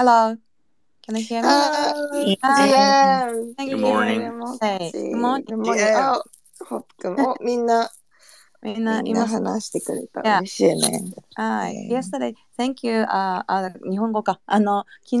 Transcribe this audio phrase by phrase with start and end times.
[0.00, 0.34] Hello.
[1.02, 2.38] Can I hear me?
[2.42, 2.66] Hi.
[2.70, 3.32] Yeah.
[3.58, 3.76] Thank Good you.
[3.76, 4.40] morning.
[4.58, 5.44] Hey, good morning.
[5.44, 5.78] Good morning.
[5.78, 5.98] Yeah.
[5.98, 6.24] あ、
[6.66, 7.16] ホップ君。
[7.22, 7.90] お、みんな、
[8.62, 9.34] みんなみんないます。
[9.34, 10.22] 話してくれた。
[10.22, 10.38] Yeah.
[10.38, 11.02] 嬉しいね。
[11.34, 11.74] はい。
[11.74, 13.02] ね Yesterday, thank you.
[13.10, 14.40] あ、あ、日本語か。
[14.46, 15.20] あの、昨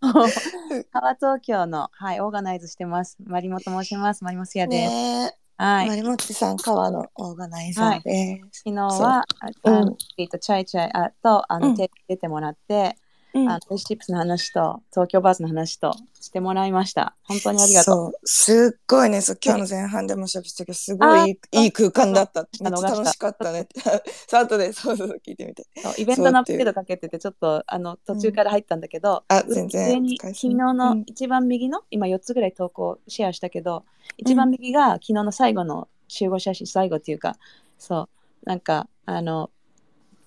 [0.90, 3.18] 川東京の、はい、オーガナイズしてます。
[3.26, 4.24] マリモと申します。
[4.24, 4.90] マリモスヤです。
[4.90, 5.88] ねえ、はい。
[5.90, 8.60] マリモッチさん、川のオーガナイザーです。
[8.64, 9.96] 昨日は、あうん
[10.30, 12.96] と、チャイチャイあと、あの、うんテレビ出てもらって、
[13.34, 13.48] うん。
[13.48, 17.14] あの、シチップスの話と、東京バースの話としてもらいました。
[17.24, 17.94] 本当にありがとう。
[17.94, 22.48] そう、すっごいね、そう今日の前半でも喋ったけど、すごいいい空間だった。
[22.60, 23.68] めっちゃ楽しかったね。
[24.28, 25.66] さあ、後で、そうそうそう、聞いてみて。
[25.82, 31.04] そうイベントのアップデートかけてて、ちょっとあの途中から入ったんだけど、あ全然昨日のうん。
[31.06, 33.84] 一番右の、今4つぐらい投稿シェアしたけど、
[34.16, 37.36] 一番右が昨日の最後の集合写真、最後っていうか、
[37.78, 38.08] そ
[38.44, 39.50] う、なんか、あの、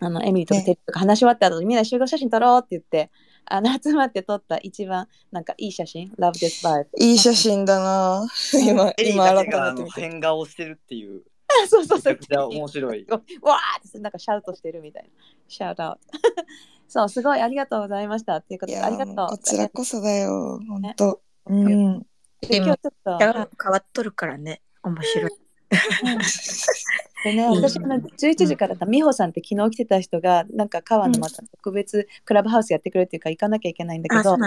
[0.02, 3.12] あのエミリーとかねテリーとか話し終わった後にみんな集合写真撮ろうって言って、
[3.46, 6.88] あの集まって撮った一番なんかいい写真、Love This Vibe。
[6.98, 10.02] いい写真だな今、エリー今改だけがあのめて見て。
[10.02, 11.22] 変顔してるっていう、
[11.70, 12.26] そうそうそうめちゃく。
[12.26, 13.06] ちゃ面白い。
[13.10, 15.10] わーってなんかシャウトしてるみたいな。
[15.48, 16.02] シャウトアウト。
[16.88, 18.38] そう、すごいありがとうございました。
[18.38, 19.16] っていうことで、ありがとう。
[19.16, 21.22] こちらこそだよ、本当。
[21.46, 22.00] うねん。
[22.42, 24.62] で今日ちょっと、変はわっとるからね。
[24.84, 25.32] 面白い。
[25.72, 34.38] いでね、 うん私あの11時からだ美穂さんって昨日来てた人が、なんか川のまた特別クラブハウスやってくれっていうか行かなきゃいけないんだけあ、ど。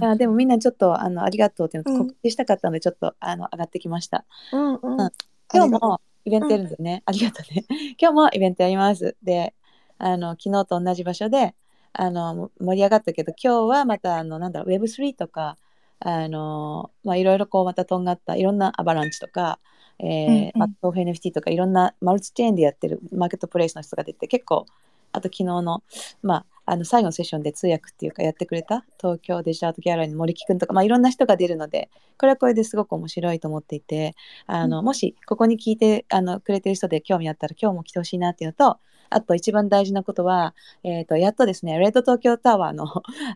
[0.00, 4.24] あでもみんなちょっとあのありがとうっていうのうん告知したかったので、ちょっとあの上がってきました。
[4.52, 4.80] うんうん。
[4.80, 5.10] 今日
[5.48, 7.02] ありがともイベントやるんだよね。
[7.06, 7.64] ありがとうね。
[8.00, 9.16] 今日もイベントやります。
[9.22, 9.54] で、
[9.98, 11.54] あの昨日と同じ場所で
[11.92, 15.56] あの盛り上がったけど、今日はまたあのなんだろう Web3 とか
[16.00, 19.60] あのまあいろいろこうまたとんがったいろんなアバランチとか、
[19.98, 24.66] えーうんうんまあ、豆腐 NFT とかいろんなマルチチェーンでやってるマーケットプレイスの人が出て結構
[25.12, 25.82] あと昨日の,、
[26.22, 34.14] まあ、あの最後のセッションで通訳っていうかやってくれた東京デジタートギャラリーの森木くんとか、まあ、いろんな人が出るのでこれはこれですごく面白いと思っていて
[34.46, 42.86] あの、もしここに聞いてあのくれてる人で興味あったら今日も来てほしいなっていうのとあと一番大事なことは、えー、とやっとですねレッド東京タワーの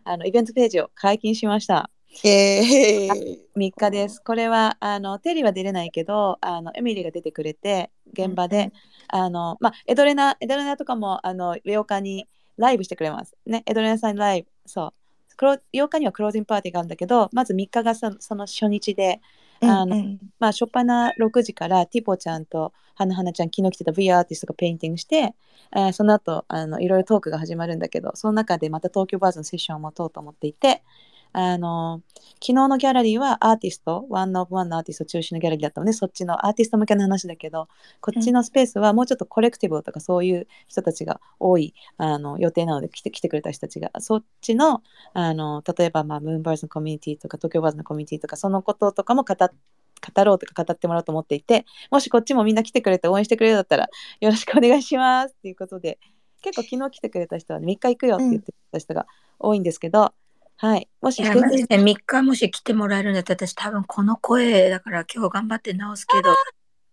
[0.03, 1.89] あのイベントページを解禁しました。
[2.23, 2.27] う。
[2.27, 3.39] イエーイ。
[3.55, 4.21] 3日です。
[4.21, 8.71] これはあのテリーは出れないけどあのエミリーが出てくれて現場で、
[9.07, 12.27] あのまあ、エドレナエドレナとかもあの8日に
[12.57, 13.35] ライブしてくれます。
[13.45, 14.49] ね、エドレナさんライブ。
[14.65, 14.93] そう。
[15.37, 19.21] クロ8日にはクロージングパーティーがあるんだけど、まず3日がそその初日で、
[19.61, 25.33] あのうんうんまあ、初っ端な6時からティポちゃんとはなはなちゃん、昨日来てた VR アーティストがペインティングして、
[25.75, 30.83] えーその後あのいろいろトークが始まるんだけど、その中でまた東京バーズのセッションを持とうと思っていて、
[31.31, 32.01] あの
[32.41, 37.67] 昨日のギャラリーはアーティスト、 one of one のアーティスト中心のギャラリーだったので、そっちのアーティスト向けの話だけど、
[38.01, 44.81] こっちのスペースはもうちょっとコレクティブとかそういう人たちが多いあの予定なので来て来てくれた人たちが、そっちの
[45.13, 53.89] あの例えば、まあ、ムーンバーズのコミュニティとか東京バーズのコミュニティとかそのこととかも語語ろうとか語ってもらおうと思っていてもしこっちもみんな来てくれて応援してくれるだったら
[54.21, 55.99] よろしくお願いしますっていうことで
[56.41, 59.07] 結構昨日来てくれた人は、ね、3日行くよって言ってた人が
[59.39, 60.13] 多いんですけど、
[60.61, 60.89] はい。
[61.01, 66.29] もしいや、マジで3日もし来てもらえるんだったら、私多分この声だから今日頑張って直すけど、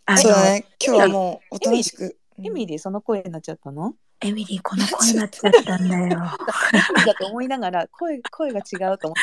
[0.07, 0.65] あの、そうだね。
[0.85, 2.17] 今日はもうおとなしく。
[2.45, 3.95] エミリーその声になっちゃったの？
[4.21, 6.09] エミリーこの声になっちゃったんだよ。
[7.07, 9.21] だと思いながら声声が違うと思って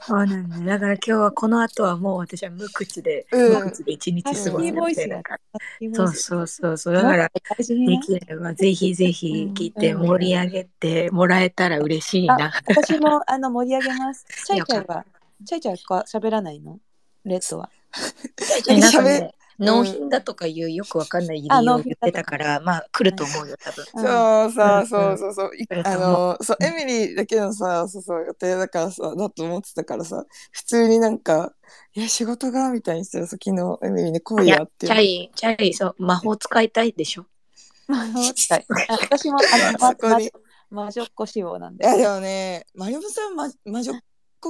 [0.00, 0.64] そうなんだよ。
[0.64, 5.38] だから今日はこの後はもう私は無口で、うん無口で一日過ごす予定だか
[5.92, 6.94] そうそうそうそう。
[6.94, 12.52] だから、できればぜひぜひ来てうん盛り上げてもらえたら嬉しいな。
[12.68, 14.24] 私もあの盛り上げます。
[14.46, 15.04] チャイチャイは、
[15.44, 16.78] チャイチャイは喋らないの？
[17.24, 17.70] レッドは。
[18.68, 23.84] えなんか喋ね、納品だとかいうよくわかんない理由を言ってたから、まあ来ると思うよ、多分。
[23.86, 25.50] そうさ、うんそうそうそう。
[25.56, 25.98] いあう。
[25.98, 31.52] んの、そう、エミリーだけのさ、そうそう、予定だからさ、だと思ってたからさ、普通になんか、
[31.94, 37.26] いや、仕事が、みたいにしてさ、昨日、エミリーに来いいややっ、てチャイ、チャイ、そう、魔法使いたいでしょ。
[37.88, 38.10] はい。
[38.88, 39.72] あ 私もあの、
[40.70, 42.02] 魔女っ子仕様なんいや、で。
[42.02, 43.94] でもね、マリオさん、ま、魔女っ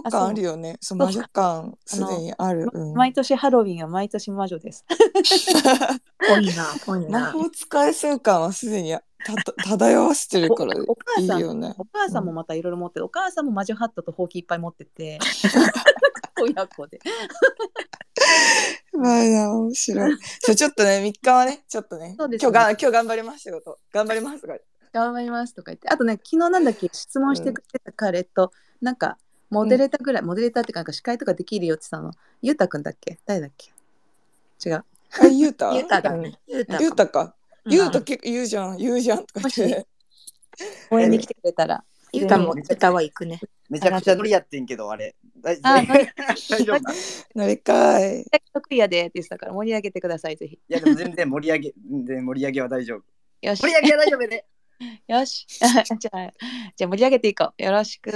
[0.02, 0.76] 子感あるよね。
[0.80, 2.68] そう、魔女感、すでにある。
[2.72, 4.84] うん毎年ハロウィンは毎年魔女です。
[6.18, 7.32] ぽいな、ぽい魔な。
[7.32, 8.96] 法使えそう感はすでに
[9.26, 11.74] たた 漂わせてるからおお母さんいいよね。
[11.78, 13.06] お母さんもまたいろいろ持ってる。
[13.06, 15.18] お母さんも魔女ハットとほうきいっぱい持ってて。
[16.40, 17.00] 親子で。
[18.92, 20.18] まあな、面白い。
[20.40, 23.78] そうちょっとね、3日はね、ちょっとね、そうですね今日が、今日頑張ります、仕事。
[23.92, 24.66] 頑張りますとか言って。
[24.92, 25.88] 頑張りますとか言って。
[25.88, 29.18] あとね、昨日なんだっけ、質問してくれた彼と、なんか、
[29.50, 32.24] モデレーターぐらい、モデレーターっていうか、なんか司会とかできるよって言ってたの。
[32.42, 33.18] ゆうたくんだっけ？
[33.26, 33.70] 誰だっけ？
[34.68, 34.84] 違う。
[35.20, 35.72] あ、ゆうた？
[35.76, 36.38] ゆうただね。
[36.46, 36.80] ゆうた。
[36.80, 37.22] ゆうたか。
[37.22, 37.32] うん
[37.68, 39.86] ゆうた結構言うじゃん、言うじゃんとか言って。
[40.92, 41.82] 応援に来てくれたら。
[42.14, 43.40] 歌も、歌は行くね。
[43.68, 45.16] めちゃくちゃノリやってんけど、あれ。
[45.40, 46.12] 大丈夫かい
[47.34, 48.24] なりかい。
[48.54, 50.60] 得意やでって言ってたから盛り上げてください、ぜひ。
[50.68, 53.02] や、でも全然盛り上げ、全然盛り上げは大丈夫。
[53.42, 53.66] よし盛。
[53.66, 54.46] り上げは大丈夫で。
[55.08, 55.46] よし。
[55.48, 57.62] じゃあ、じゃあ盛り上げていこう。
[57.62, 58.12] よろしく。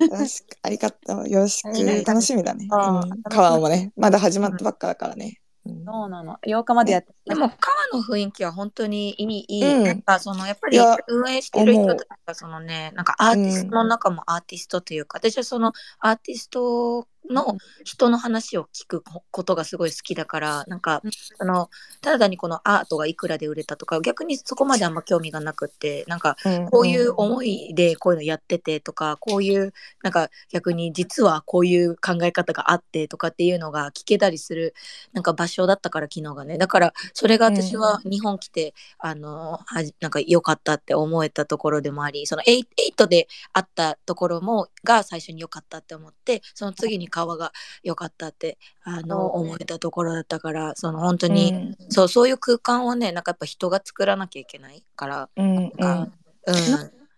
[0.00, 1.28] よろしく、ありがとう。
[1.28, 2.04] よろしく。
[2.06, 2.68] 楽しみだね。
[2.70, 3.22] あうん。
[3.24, 5.40] 川もね、まだ始まったばっかだからね。
[5.40, 5.48] うん
[5.84, 6.38] そうなの。
[6.46, 7.08] 8日までやって。
[7.26, 7.56] でも、川
[7.92, 9.64] の雰囲気は本当にいい、いい。
[9.64, 10.78] うんなんか、その、やっぱり
[11.08, 21.70] 運営してる人とか、そのね、なんかアーティストの中もアーティストというか、私はそのアーティストの人の話を聞くことがすごい好きだから、なんかうん、あの、
[22.00, 26.36] ただ単にこのアートがいくらで売れたとか、逆にそこまであんま興味がなくって、なんか、
[26.70, 29.72] こういう思いでこういうのやっててとか、こういう、
[30.02, 34.74] なんか逆に実はこういう考え方があってとかっていうのが聞けたりする、
[35.12, 36.58] なんか場所だったから昨日がね。
[36.58, 42.64] だからそれが私は日本来て、あの、はじなんか良かったって思えたところでもあり、その8、
[42.96, 51.34] 8であったところも、が最初に良かったって思って、その次に川が良かったって、あの、お思えたところだったから、その本当うん。
[51.34, 55.62] に、そう、そういう空間をね、なんかやっぱ人が作らなきゃいけないから、うんうん。
[55.62, 56.12] うん。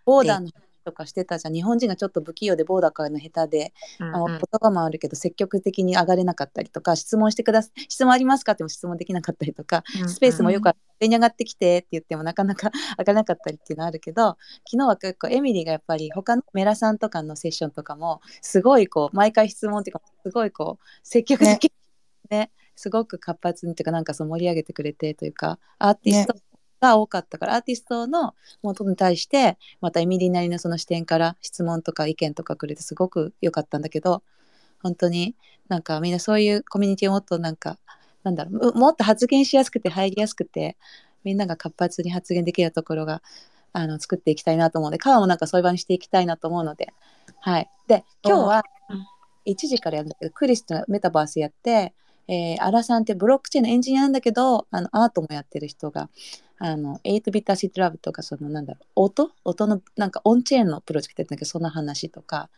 [0.04, 0.52] ボーダーの話
[0.90, 1.54] とかしてたじゃん。
[1.54, 14.36] 日本人がちょっと不器用でボーダーからの下手で、うんあの言葉もあるけど積極的に上がれなかったりとか、質問してくださ質問ありますかっても質問できなかったりとか、スペースもよくあって、上に上がってきてって言ってもなかなか 上がらなかったりっていうのあるけど、
[14.68, 21.72] 昨日は結構エミリーがやっぱり他のメラさんとかのセッションとかも、すごいこう、毎回質問っていうか、すごいこう、積極的に
[22.30, 26.34] ね、すごく活発にというか、なんかそう盛り上げてくれてというか、アーティスト
[26.80, 34.22] が多かったから、アーティストの元に対して、またエミリーなりのその視点から質問とか意見とかくれてすごく良かったんだけど、
[34.82, 35.34] 本当に
[35.68, 37.78] なんかみんなそういうコミュニティをもっとなんか、
[38.22, 40.76] なんだろう、ももっと発言しやすくて入りやすくて、
[41.24, 43.22] みんなが活発に発言できるところが、
[43.72, 46.92] あの、作っていきたいなと思うので、川もなんかそういう場にしていきたいなと思うので、
[47.40, 47.70] はい。
[47.86, 49.06] で、今日はうん
[49.44, 51.94] 1時からやるんだけど、クリスとメタバースやって、
[52.28, 56.08] えー、アラさんってブロックチェーンのエンジニアなんだけど、あの、アートもやってる人が、
[56.58, 62.50] あの、8ビッターシットラブとか、その、なんだろう、音音の、なんかオンチェーンのプロジェクトやってんだけど、その話とか、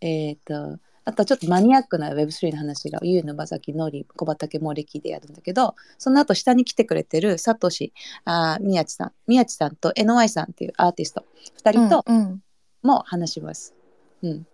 [0.00, 7.92] えっ、と、あとはちょっとマニアックな Web3 の話が、ゆうのばざきのり、小畑もれきでやるんだけど、その後下に来てくれてるサトシ、
[8.24, 11.24] あー宮地さん、宮地さんと NY さんっていうアーティスト、
[11.62, 12.42] 2人とうんうん
[12.82, 13.74] も話します。
[14.22, 14.46] うん。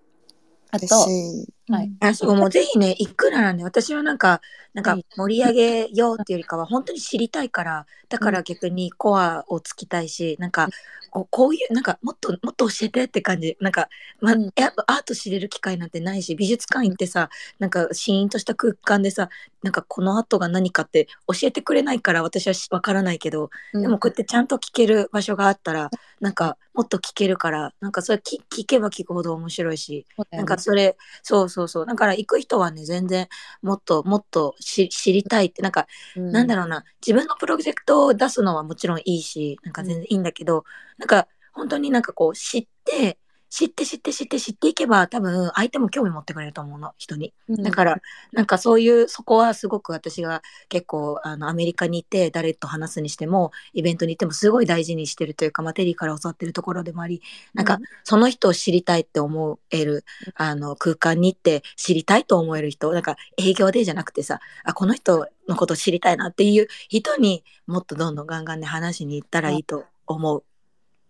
[0.71, 1.49] あと、嬉しい。
[1.69, 1.93] はい。
[2.01, 4.41] あ、そう、もうぜひね、行くならね、私はなんか、
[4.75, 5.07] なんかはい。
[5.17, 10.69] 盛り上げようっていうよりかは、本当に知りたいから、だから逆にコアをつきたいし、なんか、
[11.11, 13.57] こうこういう、なんか、もっと、もっと教えてって感じ。
[13.61, 13.89] なんか、
[14.21, 14.51] まうん。
[14.57, 17.29] やっぱアート知れる機会なんてないし、美術館行ってさ、
[17.59, 19.29] なんか、シーンとした空間でさ、
[19.63, 23.83] なんか、この後が何かって教えてくれないから、私はしわからないけど、うん。
[23.83, 31.87] でもこうやってちゃんと聞ける場所があったら、なんか、もっと聞けるから、なんか、それ聞聞けば聞くほど面白いし、なんかそれ、そうそうそう。
[31.87, 33.29] だから行く人はね、全然
[33.63, 35.87] もっともっとし知りたいって、なんか、
[36.31, 40.65] なんだろうな、自分のプロジェクトを出すのはもちろんいいし、なんか全然いいんだけど、
[40.99, 43.19] なんか本当になんかこう知って、
[43.53, 47.35] 知って知って知って知っていけば多分相手も興味持ってくれると思うの、人に。
[47.51, 48.01] うんだから、
[48.33, 50.41] なんかそういう、そこはすごく私が
[50.71, 57.21] 結構、あの、アメリカに行って誰と話すにしても、イベントに行ってもすごい大事にしてるというか、まあ、テリーから教わってるところでもあり、
[57.53, 70.43] なんか、その人を知りたいって思える、あの、空間に行って知りたいと思える人、なんか営業でじゃなくてさ、あ、この人のことを知りたいなっていう人にもっとどんどんガンガンで話しに行ったらいいと思う。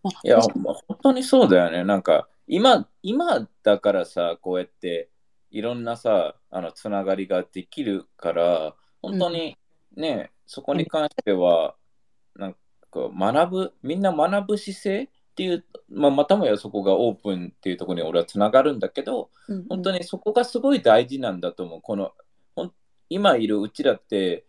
[0.03, 1.85] まあいや、まあ本当にそうだよね。
[1.85, 5.09] なんか、今、今だからさ、こうやって、
[5.51, 9.57] いろんなさ、あの、つながりができるから、本当に
[9.97, 11.77] ね、そこに関しては、
[12.37, 12.59] なんか、
[13.11, 21.81] 学ぶ、みんな学ぶ姿勢っていう、まあ、またもやそこがオープンっていうところに俺はつながるんだけど、うん本当にそこがすごい大事なんだと思う。
[21.81, 22.13] この、
[23.09, 24.45] 今いるうちらって、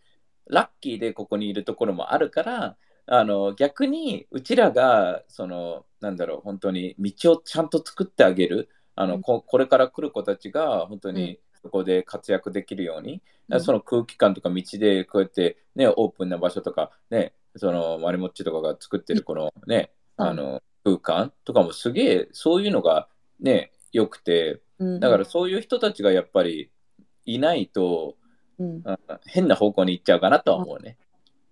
[0.47, 8.67] ラッキーでここにいるところもあるから、あの逆にうちらがそのなんだろう本当に道をちゃんと作ってあげる。
[8.93, 9.21] あの、うん。
[9.21, 13.61] ここれから来る子たちが本当にそこで活躍できるように、うん。
[13.61, 20.27] その空気感とか道でこうやってねオープンな場所とかねそのマリモッチとかが作ってるこのね、うん。
[20.27, 23.07] あの空間とかもすげえそういうのが
[23.39, 24.61] ね良くて。
[24.79, 24.99] うん。
[24.99, 26.69] だからそういう人たちがやっぱり
[27.25, 28.17] いないと、
[28.59, 28.81] うん。
[28.83, 30.97] あ変な方向に行っちゃうかなとは思うね。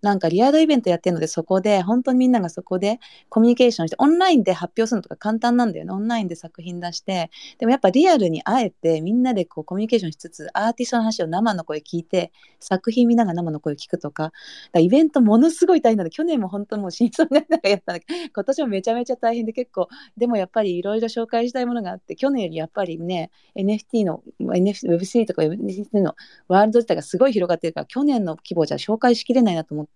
[0.01, 5.91] なんかリアルイベントやってるのでそこで本当にみんながそこでコミュニケーションしてオンラインで発表するのとか簡単なんだよね。
[5.91, 7.29] オンラインで作品出して
[7.59, 14.31] でもやっぱリアルに会えてみんなでこうコミュニケーションしつつアーティストの話を生の声聞いて作品見ながら生の声聞くとか
[14.71, 26.15] だイベントものすごい大変なので去年も本当もう死にそうになりながらやったんだけど今年もめちゃめちゃ大変で結構でもやっぱりいろいろ紹介したいものがあって去年よりやっぱりね NFT の NFT Web3 とか NFT の
[26.47, 29.90] ワールド自体がすごい広がってるから去年の規模じゃ紹介しきれないなと思って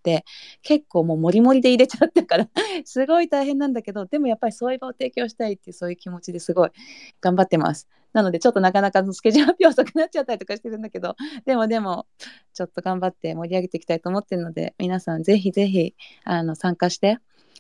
[0.62, 2.48] 結構もうモリモリで入れちゃったから
[2.86, 6.70] すごい大変なんだけどでもやっぱりそういう場を提供したいっていうそういう気持ちですごい
[7.22, 7.88] 頑張ってます。
[8.14, 12.08] なのでちょっとなかなかのスケジュール発表遅くなっちゃったりとかしてるんだけどでもでも
[12.54, 17.18] ちょっと頑張って盛り上げていきたいと思ってるので皆さんぜひぜひあの参加して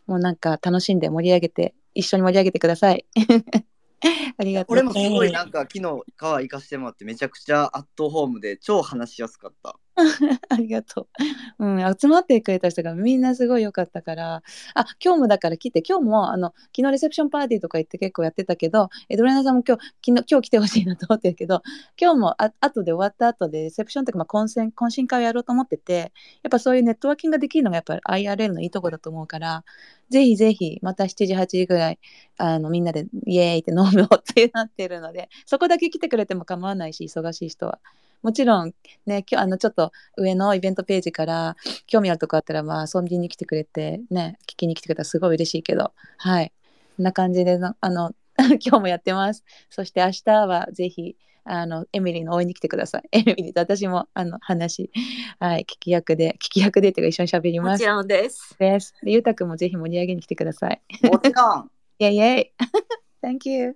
[0.07, 3.05] もうなんか楽しんで盛り上げて一緒に盛り上げてください。
[4.37, 4.73] ありがとう。
[4.73, 9.77] 俺もすごいなんか昨日川行かしてもらってめちゃくちゃアットホームで超話しやすかった。
[10.49, 11.07] ありがと
[11.59, 11.65] う。
[11.65, 21.61] うん、集まってくれた人がみんなすごい良かったから、あ、今日もだから来て、今日もあの昨日レセプションパーティーとか行って結構やってたけど、エドレナさんも今日昨日今日来てほしいなと思ってるけど、
[21.99, 26.11] 今日もあ後で終わった後でレセプションとか、まあ、懇親懇親会をやろうと思ってて、
[26.43, 29.63] やっぱそういうネットワーキングができるのがやっぱり IRL のいいとこだと思うから、
[30.09, 31.99] ぜひぜひまた7時、8時ぐらい
[32.37, 37.79] あのみんなでイエーイって飲もうってなってるので、そこだけ来てくれても構わないし、忙しい人は。
[38.25, 38.73] もちろん
[39.05, 41.55] ね、今日あのちょっと上のイベントページから
[41.85, 46.51] 興味あるとこあったら、まあ、遊びに来てくれて、ね、聞きに来てくれたらすごい嬉しいけど、はい。
[46.97, 49.43] こんな感じでの、あの、 今日もやってます。
[49.69, 53.03] そして明日はぜひ、あの、エミリーの応援に来てください。
[53.15, 54.89] エミリーと私も、あの、話、
[55.39, 57.85] はい、聞き役で、聞き役でっていうか一緒に喋りますもち。
[57.85, 58.55] ろんです。
[58.57, 58.95] です。
[59.03, 60.81] でゆうたくんもぜひ盛り上げに来てください。
[61.03, 61.71] もちろん。
[61.99, 62.51] イェイイェイ
[63.21, 63.75] Thank you.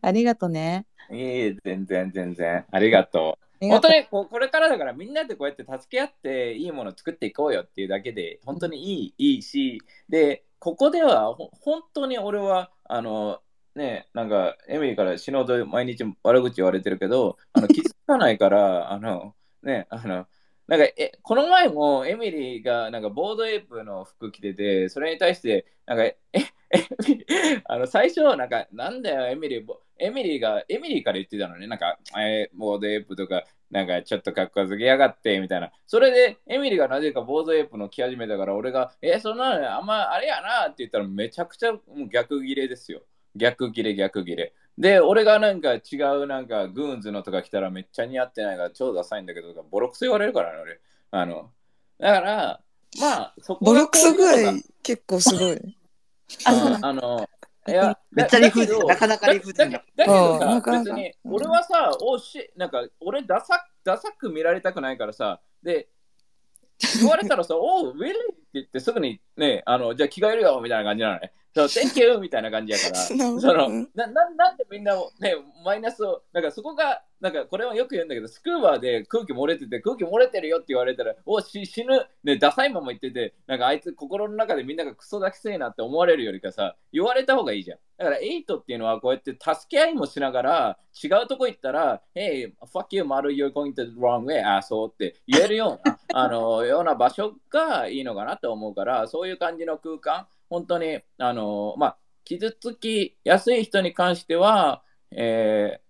[0.00, 0.86] ありがとうね。
[1.10, 2.64] いえいえ、全然全然。
[2.70, 3.49] ありがとう。
[3.60, 13.40] 本当にこうこれからだからみんなでこうやって助け合っていいものを作っていこうよっていうだけで本当にいいいいしでここではほ本当に俺はあの
[13.74, 20.26] ねなんかエミリーから死のうと毎日悪口言われてるけどあの 気づかないからあのねあの
[20.66, 26.44] なんかえこの前もエミリーがなんかボードエイプの服着ててそれに対してなんかええ
[27.64, 31.66] あの最初なんかなんだよエミリーボエミリーがエミリーから言ってたのね。
[31.66, 35.70] なんか、えーボードエイプとかなんかちょっとかっこつけやがってみたいな。
[35.86, 43.02] それでエミリーがなぜかボードエイプの着始めたから俺がえそんなのあんまあれやなって言ったらめちゃくちゃもう逆ギレですよ。
[43.36, 44.54] 逆ギレ逆ギレ。
[44.76, 50.80] で俺がなんか違うなんかグーンズのとか来たらめっちゃ似合ってないから超ダサいんだけどボロクソ言われるからね俺。
[51.12, 51.50] あの
[51.98, 52.60] だから
[52.98, 55.76] まあそこがボロクソぐらい結構すごい。
[56.46, 57.28] うんあの、
[57.68, 58.78] いや、めっちゃ理不尽。
[58.78, 60.54] だなかなか理不尽だだだけどさうん。
[60.54, 60.84] な、かなか。
[60.84, 65.88] 別に、俺はさ、おし、なんか、俺ダサ、ダサく見られたくないからさ、で、
[67.00, 71.32] 言われたらさ、 おう、ウィルって言ってすぐにね、あの、じゃあ着替えるよみたいな感じなのね。
[71.54, 72.18] そう、Thank you!
[72.18, 87.78] みたいな感じやから、 そのうんなななんでみんなをね、マイナスを、なんかそこが、なんかこれはよく言うんだけど、スクーバーで空気漏れてて、空気漏れてるよって言われたら、おし死ぬ、ね、ダサいまま言ってて、なんかあいつ心の中でみんながクソだけせえなって思われるよりかさ、言われた方がいいじゃん。
[87.98, 105.80] だから、エイトっていうのはこうやって助け合いもしながら、違うとこ行ったら、Hey, fuck you, 丸 you're going to the wrong way, asshole って言えるような、あの、ような場所がいいのかなと思うから、そういう感じの空間、本当に、あの、まあ、傷つきやすい人に関しては、えー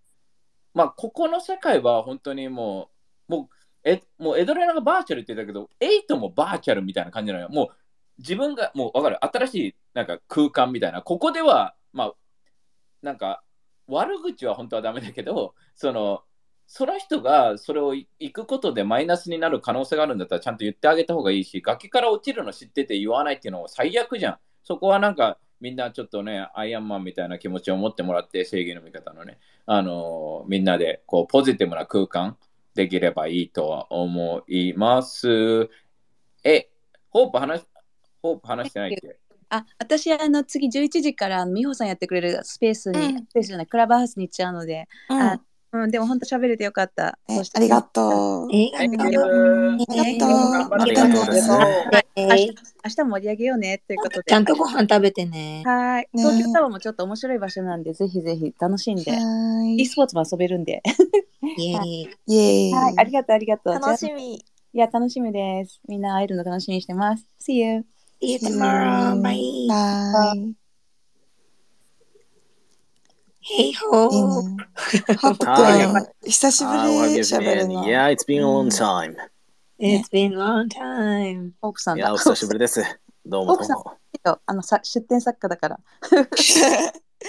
[0.75, 2.91] まあ、ここの世界は本当にも
[3.29, 3.49] う、もう、
[3.83, 7.51] えもうエドレナがバーチャルって言ったけど、エイトもバーチャルみたいな感じなのよ。
[7.51, 7.69] もう
[8.19, 12.15] 自分が、もう分かる、新しいなんか空間みたいな、ここでは、まあ、
[13.03, 13.43] なんか、
[13.87, 16.23] 悪口は本当はダメだけど、その、
[16.67, 24.39] その人がそれを行くことでマイナスになる可能性があるんだったらちゃんと言ってあげた方がいいし、崖から落ちるの知ってて言わないっていうのは最悪じゃん。
[24.63, 32.37] そこはなんかみんなちょっとね、アイアンマンみたいな気持ちを持ってもらって、正義の味方のね、あのーみんなでこうポジティブな空間
[32.75, 35.69] できればいいとは思います。
[36.45, 36.71] え、
[37.11, 37.67] ホープ話し、
[38.23, 39.19] ホープ話してないっけ？
[39.51, 43.27] あ、私、あの、次11時から、美穂さんやってくれるスペースに、うん。
[43.27, 45.21] スペースじゃない、クラブハウスに行っちゃうので、うん。
[45.21, 45.41] あ
[45.73, 47.19] うん、でも本当喋れてよかった。
[47.29, 48.49] ありがとう。
[48.53, 50.75] えありがとうありがとう。
[50.75, 51.25] ありがとう
[52.17, 54.25] 明日明日も盛り上げようねということで。
[54.31, 55.63] ちゃんとご飯食べてね。
[55.65, 56.09] はい。
[56.13, 59.87] ね東京タワーもちょっと面白い場所なんで、ぜひぜひ楽しんで、e い。
[59.87, 60.83] スポーツも遊べるんで。
[61.57, 62.03] イエーイ。
[62.03, 62.73] イェーイ。
[62.73, 63.75] はい、ありがとう、ありがとう。
[63.75, 64.35] 楽しみ。
[64.35, 65.81] いや、楽しみです。
[65.89, 67.27] みんな会えるの楽しみにしてます。
[67.41, 67.85] See you!
[68.21, 69.21] See you tomorrow.
[69.21, 69.69] Bye.
[69.69, 70.70] バイ。
[73.43, 74.11] Hey ho.
[76.27, 77.85] 久しぶ Ah, り good 喋る.の。
[77.85, 79.17] Yeah, it's been a long time.
[79.79, 81.53] It's been a long time.
[81.63, 82.05] ホークさんだ。
[82.05, 82.83] いや、お久しぶりです。
[83.25, 83.97] どうもどう奥も。
[84.45, 85.81] あのさ出展作家だから。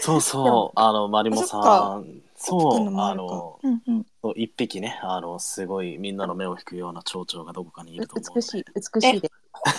[0.02, 1.58] そうそう、あの、マリモさ
[2.00, 2.22] ん。
[2.36, 4.06] そう、あの、うんうん。
[4.22, 8.36] そう一匹ね、あの、すごいみんなの目を引くような蝶々がどこかにいると思う。
[8.36, 9.32] 美しい、美しいで。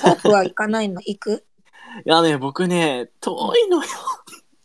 [0.02, 1.02] ホークは行かないの？
[1.02, 1.44] 行く？
[2.06, 3.90] いやね、僕ね、遠いのよ。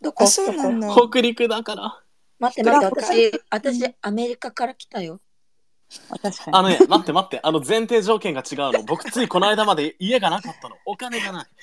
[0.00, 0.24] どこ？
[0.24, 0.88] あ、そうなんだ。
[0.94, 2.02] 北陸だから。
[2.38, 5.20] 待って待って、私、私、アメリカから来たよ。
[6.22, 6.56] 確かに。
[6.56, 8.82] あのね、 待って待って、あの前提条件が違うの。
[8.84, 10.76] 僕ついこの間まで家がなかったの。
[10.84, 11.46] お金がない。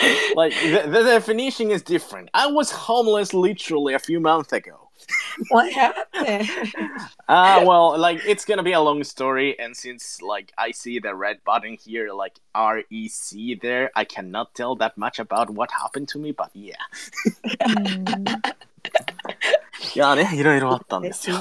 [0.36, 2.30] like the, the definition is different.
[2.34, 4.89] I was homeless literally a few months ago.
[5.49, 6.49] What happened?
[7.27, 11.13] Ah, well, like it's gonna be a long story, and since like I see the
[11.13, 15.71] red button here, like R E C there, I cannot tell that much about what
[15.71, 16.75] happened to me, but yeah.
[19.95, 21.37] いやね、いろいろあったんですよ。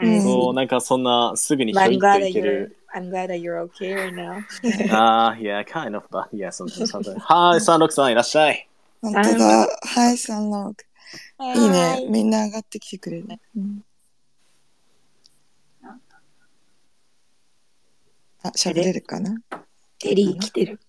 [0.00, 2.76] うんそう、なんかそんなすぐに But ひょ I'm いっ glad と that いけ you're る。
[2.94, 4.42] I'm glad that you're okay right now.
[4.94, 7.18] ああ、いや、kind of, but yeah, something, something.
[7.18, 8.68] はい、サンロクさんいらっしゃい。
[9.02, 9.66] 本当だ。
[9.66, 10.84] はい、サンローク。
[11.55, 12.05] いいね。
[12.09, 13.27] みんな上がってきてくれる。
[13.55, 13.83] うん
[18.45, 19.37] あ、喋れるかな
[19.97, 20.79] テリー来てる。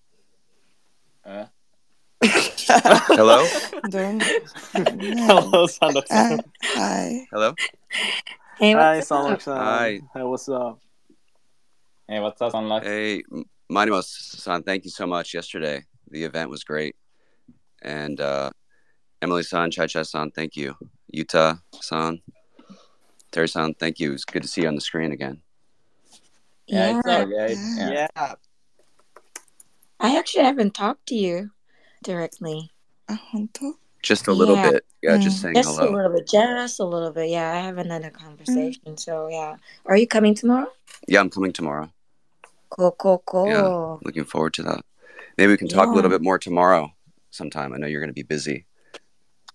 [3.15, 3.39] Hello?
[3.89, 4.19] どうも。
[4.19, 6.37] ね Hello, サンロクさあん。
[6.37, 7.27] はい。
[7.31, 7.55] Hello?
[8.59, 9.37] Hey, はい、what's サンロ up?
[9.37, 9.57] クさん。
[9.57, 10.01] はい。
[10.01, 10.81] Hey, what's up?
[12.09, 12.83] Hey, what's up, Unlock?
[12.83, 15.85] Hey, M- Manimos-san, thank you so much yesterday.
[16.11, 16.97] The event was great.
[17.81, 18.51] And uh,
[19.21, 20.75] Emily San, Chai Chai San, thank you.
[21.07, 22.21] Utah San,
[23.31, 24.13] Terry San, thank you.
[24.13, 25.41] It's good to see you on the screen again.
[26.67, 27.57] Yeah, yeah it's all good.
[27.77, 28.07] Yeah.
[28.15, 28.35] yeah.
[29.99, 31.51] I actually haven't talked to you
[32.03, 32.71] directly.
[33.07, 33.71] Uh-huh.
[34.01, 34.71] Just a little yeah.
[34.71, 34.85] bit.
[35.01, 35.21] Yeah, mm.
[35.21, 35.79] just saying just hello.
[35.79, 36.27] Just a little bit.
[36.27, 37.29] Just a little bit.
[37.29, 38.13] Yeah, I have another mm.
[38.13, 38.83] conversation.
[38.85, 38.99] Mm.
[38.99, 39.55] So, yeah.
[39.85, 40.67] Are you coming tomorrow?
[41.07, 41.91] Yeah, I'm coming tomorrow.
[42.69, 43.47] Cool, cool, cool.
[43.47, 44.85] Yeah, looking forward to that.
[45.37, 46.93] Maybe we can talk a little bit more tomorrow
[47.31, 47.73] sometime.
[47.73, 48.65] I know you're going to be busy.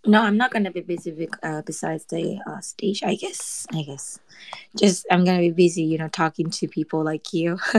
[0.06, 1.10] No, I'm not gonna be busy.
[1.10, 3.66] bec- Uh, besides the uh, stage, I guess.
[3.74, 4.18] I guess.
[4.76, 7.58] Just I'm gonna be busy, you know, talking to people like you.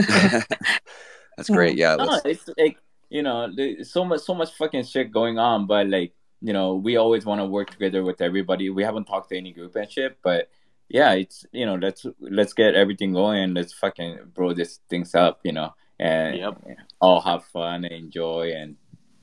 [1.36, 1.76] That's great.
[1.76, 1.96] Yeah.
[1.96, 2.78] No, it's like
[3.10, 3.50] you know,
[3.82, 5.66] so much, so much fucking shit going on.
[5.66, 8.70] But like, you know, we always want to work together with everybody.
[8.70, 10.48] We haven't talked to any group and shit, but
[10.88, 15.14] yeah, it's you know, let's let's get everything going and let's fucking blow this things
[15.14, 16.62] up, you know, and Yep.
[17.00, 18.76] all have fun and enjoy and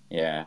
[0.09, 0.45] yeah,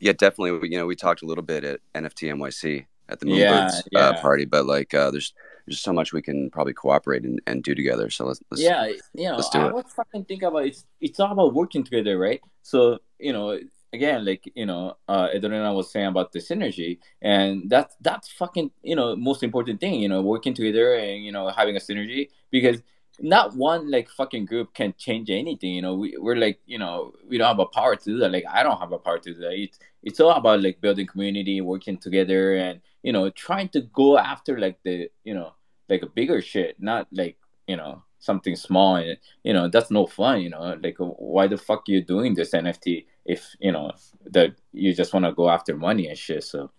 [0.00, 0.52] yeah, definitely.
[0.52, 4.00] We- You know, we talked a little bit at NFT NYC at the Moonbirds yeah.
[4.00, 5.32] uh, party, but like, uh, there's
[5.66, 8.10] there's so much we can probably cooperate and, and do together.
[8.10, 9.74] So let's, let's yeah, you know, let's do I it.
[9.74, 12.40] was fucking think about it's it's all about working together, right?
[12.62, 13.58] So you know,
[13.92, 18.70] again, like you know, uh, Edrina was saying about the synergy, and that's that's fucking
[18.82, 22.28] you know most important thing, you know, working together and you know having a synergy
[22.50, 22.82] because
[23.20, 25.74] not one like fucking group can change anything.
[25.74, 28.32] You know, we we're like you know we don't have a power to do that.
[28.32, 29.52] Like I don't have a power to do that.
[29.52, 34.18] It's it's all about like building community, working together, and you know trying to go
[34.18, 35.54] after like the you know
[35.88, 40.06] like a bigger shit, not like you know something small and you know that's no
[40.06, 40.40] fun.
[40.40, 43.92] You know, like why the fuck you doing this NFT if you know
[44.26, 46.44] that you just want to go after money and shit.
[46.44, 46.70] So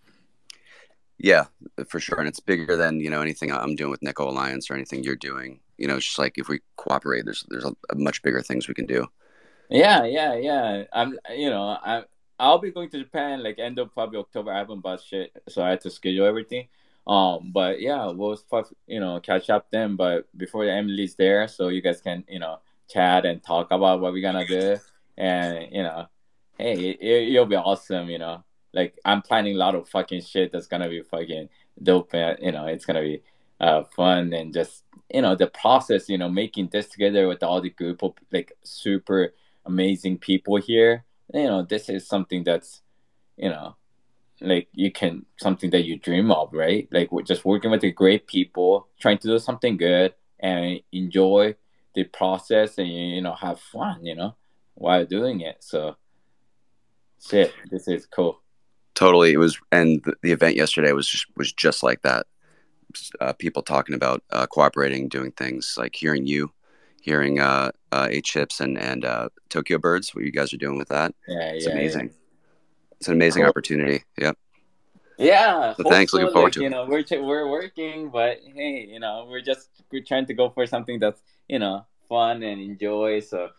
[1.23, 1.45] Yeah,
[1.87, 2.17] for sure.
[2.17, 5.15] And it's bigger than, you know, anything I'm doing with Nico Alliance or anything you're
[5.15, 5.59] doing.
[5.81, 8.67] You know, it's just like if we cooperate, there's there's a, a much bigger things
[8.67, 9.07] we can do.
[9.69, 10.83] yeah, yeah, yeah.
[10.93, 12.03] I'm you know I
[12.39, 14.51] I'll be going to Japan like end of probably October.
[14.51, 16.67] I haven't bought shit, so I had to schedule everything.
[17.07, 18.39] Um, but yeah, we'll
[18.87, 19.95] you know catch up then.
[19.95, 24.13] But before Emily's there, so you guys can you know chat and talk about what
[24.13, 24.77] we're gonna do,
[25.17, 26.07] and you know,
[26.57, 28.09] hey, it, it'll be awesome.
[28.09, 31.49] You know, like I'm planning a lot of fucking shit that's gonna be fucking
[31.81, 32.13] dope.
[32.13, 33.23] You know, it's gonna be
[33.61, 36.09] uh fun and just you know the process.
[36.09, 39.33] You know, making this together with all the group of like super
[39.65, 41.05] amazing people here.
[41.33, 42.81] You know, this is something that's
[43.37, 43.75] you know
[44.41, 46.87] like you can something that you dream of, right?
[46.91, 51.55] Like just working with the great people, trying to do something good and enjoy
[51.93, 54.35] the process and you know have fun, you know,
[54.73, 55.57] while doing it.
[55.59, 55.95] So
[57.19, 58.41] shit, this is cool.
[58.95, 59.33] Totally.
[59.33, 62.25] It was, and the, the event yesterday was just was just like that.
[63.19, 66.51] Uh, people talking about uh, cooperating, doing things like hearing you,
[67.01, 70.13] hearing uh, uh, Eight Chips and and uh, Tokyo Birds.
[70.13, 71.13] What you guys are doing with that?
[71.27, 72.11] Yeah, It's yeah, amazing.
[72.99, 73.49] It's an amazing Cool.
[73.49, 74.03] opportunity.
[74.19, 74.37] Yep.
[75.17, 75.73] Yeah.
[75.75, 76.63] So thanks, looking forward like, to it.
[76.63, 80.49] You know, we're we're working, but hey, you know, we're just we're trying to go
[80.49, 83.19] for something that's you know fun and enjoy.
[83.19, 83.49] So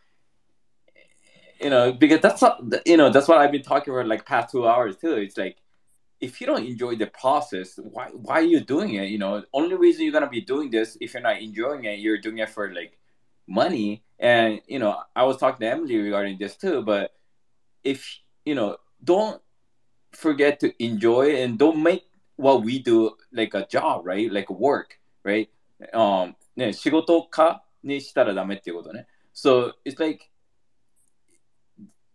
[1.61, 4.51] you know, because that's what you know that's what I've been talking about like past
[4.51, 5.15] two hours too.
[5.15, 5.57] It's like
[6.22, 9.10] if you don't enjoy the process, why why are you doing it?
[9.10, 12.18] You know, only reason you're gonna be doing this if you're not enjoying it, you're
[12.18, 12.98] doing it for like
[13.48, 14.04] money.
[14.20, 17.12] And you know, I was talking to Emily regarding this too, but
[17.84, 19.42] if you know, don't
[20.12, 22.06] forget to enjoy and don't make
[22.36, 24.32] what we do like a job, right?
[24.32, 25.50] Like work, right?
[25.94, 29.08] Um, ね、仕事化にしたらダメっていうことね。
[29.34, 30.32] So it's like,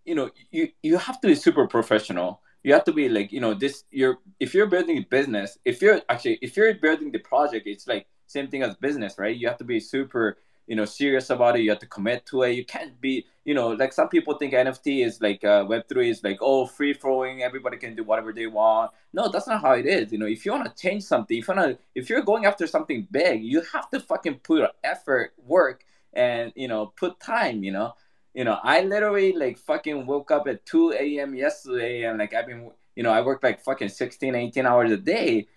[0.04, 2.40] you know, you, you have to be super professional.
[2.67, 5.81] You have to be like, you know, this, you're, if you're building a business, if
[5.81, 9.35] you're actually, if you're building the project, it's like same thing as business, right?
[9.35, 11.61] You have to be super you know serious about it.
[11.61, 12.51] You have to commit to it.
[12.51, 16.23] You can't be you know like some people think nft is like uh, web3 is
[16.23, 18.91] like oh free flowing everybody can do whatever they want.
[19.13, 20.25] No that's not how it is you know.
[20.25, 23.07] If you want to change something if you want to if you're going after something
[23.09, 27.93] big you have to fucking put effort work and you know put time you know
[28.37, 32.47] you know i literally like fucking woke up at 2 a.m yesterday and like i've
[32.47, 35.47] been you know i work like fucking 16 18 hours a day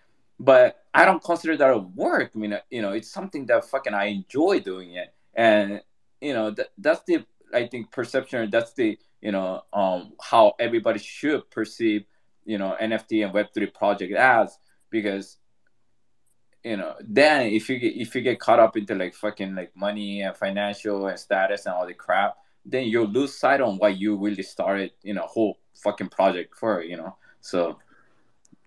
[0.40, 2.32] but I don't consider that a work.
[2.34, 5.82] I mean, you know, it's something that fucking I enjoy doing it, and
[6.20, 8.50] you know, that that's the I think perception.
[8.50, 12.06] That's the you know, um, how everybody should perceive
[12.46, 15.36] you know NFT and Web three project as because
[16.64, 19.76] you know then if you get if you get caught up into like fucking like
[19.76, 23.88] money and financial and status and all the crap then you'll lose sight on why
[23.88, 27.78] you really started you know whole fucking project for you know so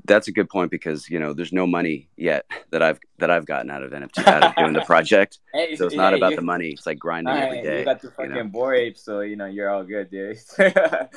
[0.06, 3.46] that's a good point because you know there's no money yet that I've that I've
[3.46, 5.40] gotten out of NFT out of doing the project.
[5.54, 6.72] Hey, so it's yeah, not about you- the money.
[6.72, 7.80] It's like grinding Alright, every day.
[7.80, 8.44] you got the you fucking know?
[8.44, 10.38] boy ape, so you know you're all good, dude.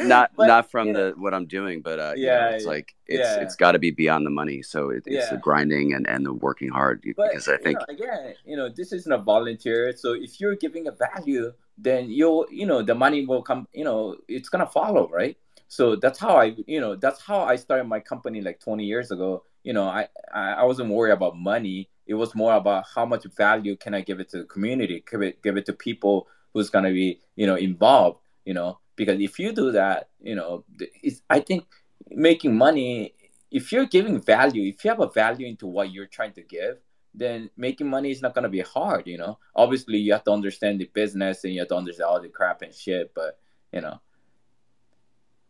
[0.00, 2.50] Not But, not from you know, the what I'm doing, but uh, you know, Yeah,
[2.50, 3.40] it's like it's yeah.
[3.42, 4.62] it's got to be beyond the money.
[4.62, 7.96] So it, it's the grinding and and the working hard But because I think you
[7.96, 9.96] know, again, you know, this isn't a volunteer.
[9.96, 13.68] So if you're giving a value, then you'll, you know, the money will come.
[13.72, 15.36] You know, it's gonna follow, right?
[15.68, 19.10] So that's how I, you know, that's how I started my company like 20 years
[19.10, 19.44] ago.
[19.64, 21.90] You know, I I wasn't worried about money.
[22.06, 25.22] It was more about how much value can I give it to the community, give
[25.22, 28.20] it give it to people who's gonna be, you know, involved.
[28.44, 30.64] You know, because if you do that, you know,
[31.02, 31.66] it's I think
[32.10, 33.14] making money.
[33.50, 36.78] If you're giving value, if you have a value into what you're trying to give,
[37.16, 39.38] then making money is not gonna be hard, you know.
[39.54, 42.62] Obviously, you have to understand the business and you have to understand all the crap
[42.62, 43.38] and shit, but
[43.72, 44.00] you know,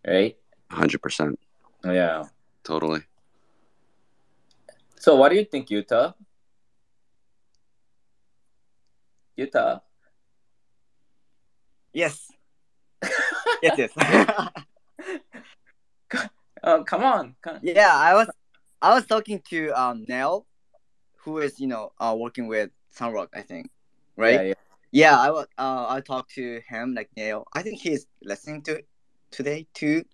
[0.07, 0.37] right?
[0.71, 1.39] 100 percent
[1.85, 2.25] Yeah.
[2.65, 3.03] totally.
[4.99, 6.15] So, what do you think, Utah?
[9.37, 9.81] Utah.
[11.93, 12.31] Yes.
[13.63, 13.91] yes, yes.
[16.63, 17.35] Uh, come on.
[17.43, 17.59] Come.
[17.63, 18.29] yeah, I was
[18.83, 20.47] I was talking to um Nell,
[21.27, 23.69] who is you know uh working with Sunrock, I think,
[24.17, 24.41] right?
[24.41, 24.55] Yeah, yeah.
[24.93, 25.47] Yeah, I was.
[25.59, 27.45] Uh, I talked to him like Neil.
[27.53, 28.83] I think he's listening to
[29.31, 30.05] today too,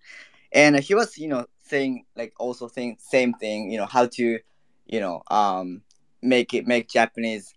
[0.51, 3.71] and he was you know saying like also saying same thing.
[3.71, 4.39] You know how to,
[4.87, 5.83] you know, um,
[6.21, 7.53] make it make Japanese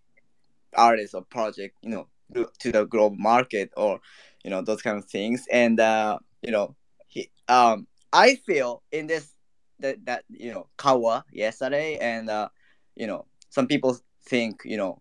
[0.77, 3.99] artists or project you know to- to the global market or
[4.45, 5.47] you know those kind of things.
[5.51, 6.77] And uh, you know,
[7.09, 9.33] he um, I feel in this
[9.81, 12.49] that that you know Kawa yesterday, and uh,
[12.95, 13.25] you know
[13.57, 13.97] some people
[14.29, 15.01] think you know,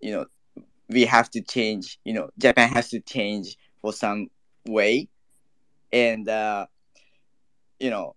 [0.00, 0.24] you know
[0.88, 4.30] we have to change you know japan has to change for some
[4.66, 5.06] way
[5.92, 6.66] and uh
[7.78, 8.14] you know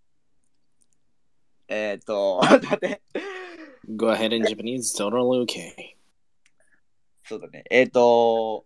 [1.67, 3.01] えっと待って
[3.89, 5.95] Go ahead in Japanese, totally okay.
[7.23, 8.65] そうだねえっ、と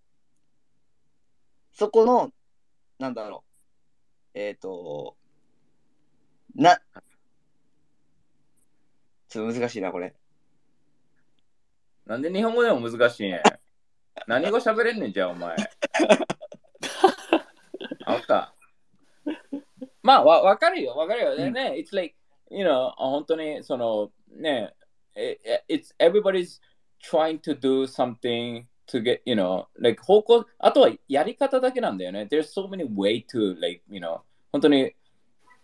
[1.73, 2.31] そこの
[2.99, 3.43] なんだろ
[4.35, 5.15] うえっ、と
[6.55, 6.79] な
[9.29, 10.13] ちょっと難しいなこれ
[12.05, 13.41] なんで日本語でも難しいねん。
[14.27, 15.55] 何語喋れんねんじゃあ、お前。
[18.05, 18.53] あんか。
[20.03, 21.35] まあ、わわかるよ、わかるよ。
[21.35, 22.15] でね、it's like,
[22.49, 24.73] you know, 本当に、その、ね、
[25.15, 26.59] it- it's everybody's
[27.03, 32.27] trying to do something to get, you know, like 方向、あとはやり方だけなんだよね。
[32.29, 34.93] There's so many way to, like, you know, 本当に、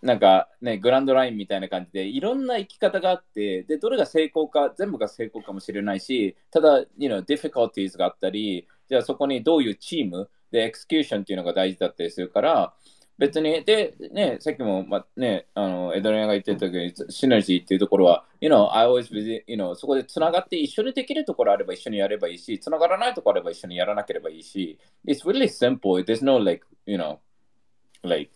[0.02, 12.74] なんかね、グランドラインみたいな感じで、いろんな生き方があって、で、どれが成功か、全部が成功かもしれないし、ただ、you know, difficulties があったり、じゃあそこにどういうチームで、エクスキューションっていうのが大事だったりするから、
[13.18, 26.04] 別に、で、ね、さっきも、ま、ね、あの、エドリアンが言ってたけど、シナジーっていうところは、you know, I always visit, you know, そこでつながって一緒にできるところあれば一緒にやればいいし、つながらないところあれば一緒にやらなければいいし、it's really simple.
[26.06, 27.18] There's no like, you know,
[28.04, 28.32] like,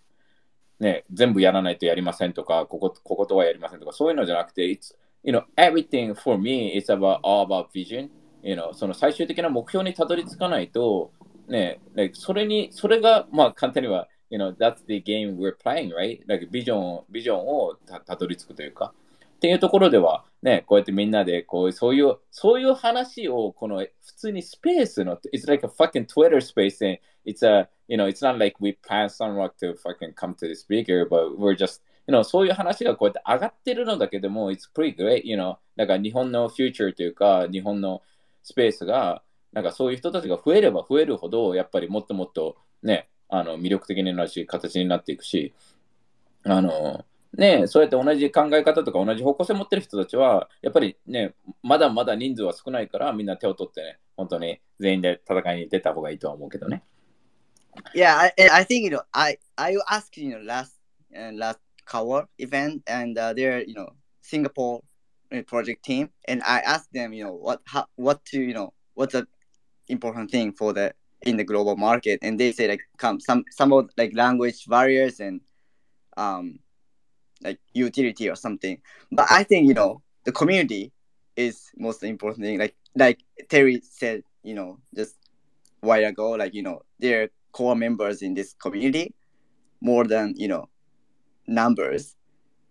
[0.82, 8.10] ね、全部やらないとやりませんとか、こことこことはやりませんとか、そういうのじゃなくて、It's, you know, everything for me is about all about vision.
[8.42, 11.12] You know, その最終的な目標にたどり着かないと、
[11.48, 15.02] ね、ねそれに、それが、まあ簡単には、you know, that's the
[16.50, 18.94] ビジョン、ビジョンをた,どり着くというか。
[19.36, 25.68] っていうところでは、ね、こうやってみんなで、こう、そういう、そういう話を、この、普通にスペースの、it's like
[27.92, 31.38] you know, it's not like we plan someone to fucking come to the speaker, but
[31.38, 38.02] we're just, you know, そういう話がこうやって上がってるのだけでも、it's pretty great, you know, だか日本のフューチャーというか、日本の
[38.44, 45.54] スペースが、なんかそういう人たちが増えれば増えるほど、やっぱりもっともっとね、あの魅力的になるし、形になっていくし、
[46.46, 56.84] あの、ね、そうやって同じ考え方とか同じ方向性持ってる人たちは、やっぱりね、まだまだ人数は少ないから、みんな手を取ってね、本当に全員で戦いに出た方がいいとは思うけどね。
[57.94, 60.74] Yeah, I, I think, you know, I, I asked, you know, last,
[61.18, 63.90] uh, last cover event and uh, their, you know,
[64.22, 64.82] Singapore
[65.48, 69.14] project team, and I asked them, you know, what, how, what to, you know, what's
[69.14, 69.28] the
[69.88, 73.72] important thing for the in the global market, and they say like come some some
[73.74, 75.42] of like language barriers and
[76.18, 76.60] um
[77.44, 78.80] like utility or something.
[79.12, 80.92] But I think you know the community
[81.36, 82.60] is most important thing.
[82.60, 85.16] Like like Terry said, you know, just
[85.82, 89.14] while ago, like you know, they're core members in this community
[89.82, 90.68] more than you know
[91.48, 92.16] numbers,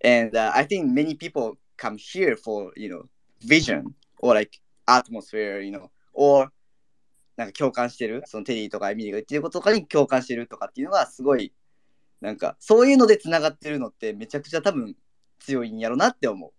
[0.03, 3.09] and uh, I think many people come here for you know
[3.41, 6.51] vision or like atmosphere, you know, or
[7.37, 11.55] なんか共感してる、そのテリーとかエミリーが言ってることとかに共感してるとかっていうのがすごい、
[12.21, 14.95] なんかそういうのでつながってるのってめちゃくちゃ多分
[15.39, 16.53] 強いんやろなって思う。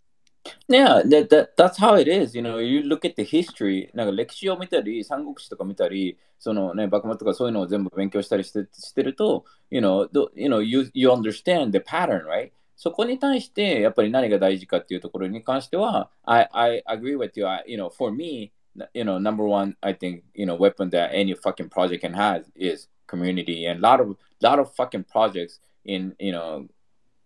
[0.69, 2.35] Yeah, that, that, that's how it is.
[2.35, 3.91] You know, you look at the history.
[3.95, 12.51] なんか歴史を見たり、三国志とか見たり、そのね、幕末とかそういうのを全部勉強したりしてしてると、you know, the, you know, you, you understand the pattern, right?
[12.77, 17.47] そこに対して、やっぱり何が大事かっていうところに関しては、I, I agree with you.
[17.47, 18.53] I, you know, for me,
[18.93, 22.45] you know, number one, I think, you know, weapon that any fucking project can have
[22.55, 23.67] is community.
[23.67, 26.69] And a lot of, lot of fucking projects in, you know,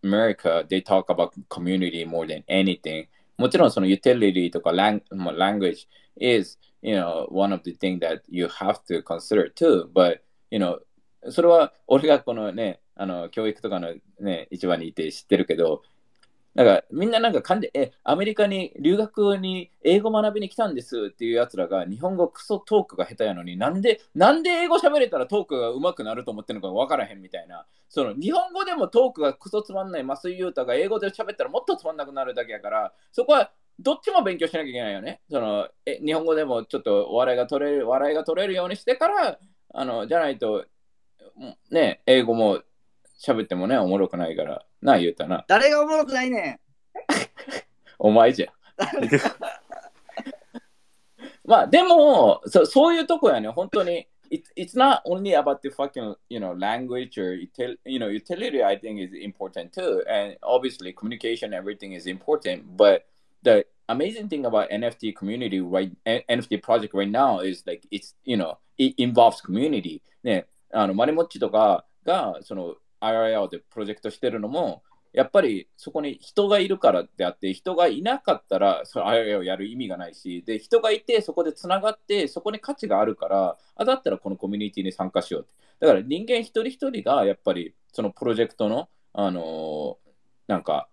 [0.06, 3.08] America, they talk about community more than anything.
[3.38, 5.88] もちろんその utility とか language
[6.20, 9.90] is, you know, one of the things that you have to consider too.
[9.94, 10.20] But,
[10.52, 10.80] you know,
[11.30, 15.82] それは俺がこのね、あの教育とかのね、一番にいて知ってるけど、
[16.56, 27.66] なんかみんななんかかんで、え、アメリカに留学に英語学びに来たんですっていうやつらが日本語クソトークが下手やのになんで、なんで英語喋れたらトークが上手くなると思ってるのか分からへんみたいな。
[27.90, 35.20] その日本語でもトークがクソつまんない増井優太が英語で喋ったらもっとつまんなくなるだけやから、そこはどっちも勉強しなきゃいけないよね。
[35.30, 39.40] そのえ日本語でもちょっと笑いが取れる、笑いが取れるようにしてから、
[39.74, 40.66] あのじゃないと、
[41.70, 42.62] ね、英語も
[43.20, 44.66] 喋ってもね、おもろくないから。
[44.82, 45.46] なあ、言うたな。
[45.48, 46.60] 誰がおもろくないね
[48.00, 48.50] お前じゃん。
[51.46, 54.08] まあ、でもそ、そういうとこやね、本当に。
[54.32, 58.76] It's, it's not only about the fucking, you know, language or, util, you know, utility, I
[58.76, 60.04] think is important too.
[60.10, 62.76] And obviously communication, everything is important.
[62.76, 63.06] But
[63.44, 68.36] the amazing thing about NFT community, right, NFT project right now is like, it's, you
[68.36, 70.02] know, it involves community.
[70.24, 74.84] ね、あの、マリモッチとかが、その、IRL でプロジェクトしてるのも、
[75.16, 85.54] やっぱりそこに人がいるからであって、人がいなかったら、その IA をやる意味がないし、で、人がいて、そこでつながって、そこに価値があるから、あ、だったらこのコミュニティに参加しようって。
[85.80, 90.12] だから人間一人一人が、やっぱりそのプロジェクトの、あのー、
[90.48, 90.90] なんか、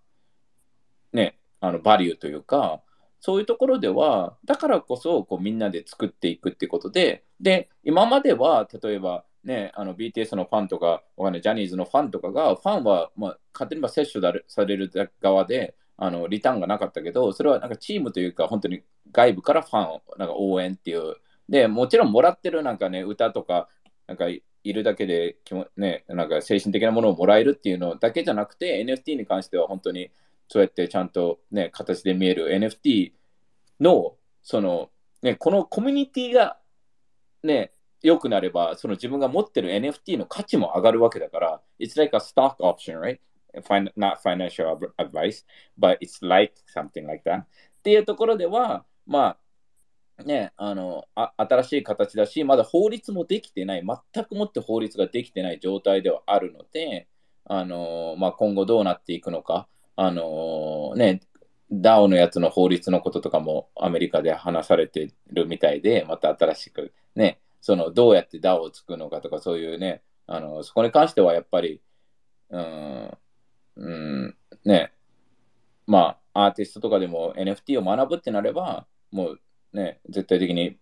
[1.13, 2.81] ね、あの、バリューというか、
[3.19, 21.17] そういうところでは、だからこそこうみんなで作っていくってことで、で、今までは、例えば、ね、あの BTS のファンとか、わかんない、ジャニーズのファンとかが、ファンは、まあ、勝手に摂取される側で、あのリターンがなかったけど、それはなんかチームというか、本当に外部からファンをなんか応援っていう。
[21.49, 23.69] で、もちろんもらってるなんかね、歌とか、
[24.07, 25.37] なんかいるだけで、
[25.77, 30.11] ね、なんか精神的なものをもらえるっていうのだけじゃなくて、NFT に関しては本当に
[30.49, 33.13] そうやってちゃんとね、形で見える NFT
[33.81, 34.91] の、その、
[35.23, 36.59] ね、このコミュニティが
[37.43, 43.19] ね、良くなれば、その自分が持ってる NFT の価値も上がるわけだから、It's like a stock option, right?
[43.63, 45.45] Fin not financial advice,
[45.79, 47.41] but it's like something like that.
[47.43, 47.47] っ
[47.83, 49.37] ていうところでは、ま
[50.19, 53.85] あ、ね、あのあ新しい形だし、まだ法律もできてない、
[54.15, 57.09] 全くもって法律ができてない状態ではあるので、
[57.45, 61.21] あのまあ、今後どうなっていくのか、あのね、
[61.73, 71.81] DAO のやつの法律のこととかもアメリカで話されてるみたいで、また新しくね、そのどうやって DAO を作るのかとかそういうね、あのそこに関してはやっぱり、
[72.51, 73.19] うん、
[73.77, 74.93] うん、ね、
[75.87, 79.41] まあ、アーティストとかでも NFT を学ぶってなれば、もう
[79.73, 80.77] ね、絶対的に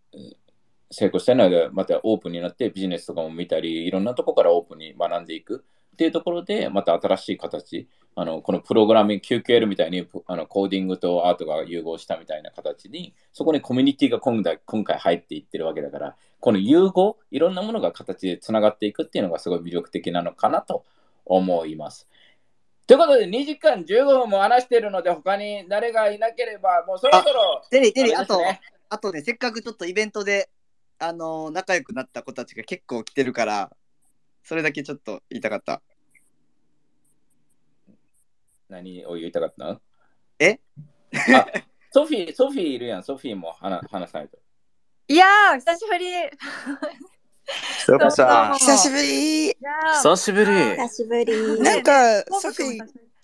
[0.90, 5.64] 成功したいので、またオープンになってビジネスとかも見たり、いろんなとこからオープンに学んでいく。
[5.92, 20.84] っていうところで、また新しい形、あのこのプログラミング QQL みたいにあのコーディングとアートが融合したみたいな形に、そこにコミュニティが今回今回入っていってるわけだから、この融合、いろんなものが形でつながっていくっていうのがすごい魅力的なのかなと
[21.24, 22.08] 思います。
[22.86, 28.40] ということで、2時間15分も話しているので、他に誰がいなければ、もうそろそろ、デリ、デリ、あと
[28.88, 30.50] あとね、せっかくちょっとイベントで、
[30.98, 33.70] あのー仲良くなった子たちが結構来てるから、
[34.42, 35.80] それだけちょっと言いたかった。
[38.70, 39.80] 何を言いたかったの？
[40.38, 40.60] え？
[41.34, 41.46] あ
[41.92, 44.38] ソフィー、ソフィーいるやん、ソフィーも話話さないと。
[45.08, 46.06] いやー、久しぶり。
[47.84, 49.54] そうかさ、久しぶり。
[50.02, 50.46] 久しぶり。
[50.76, 51.60] 久しぶり。
[51.60, 52.76] なんか、ポソフィー、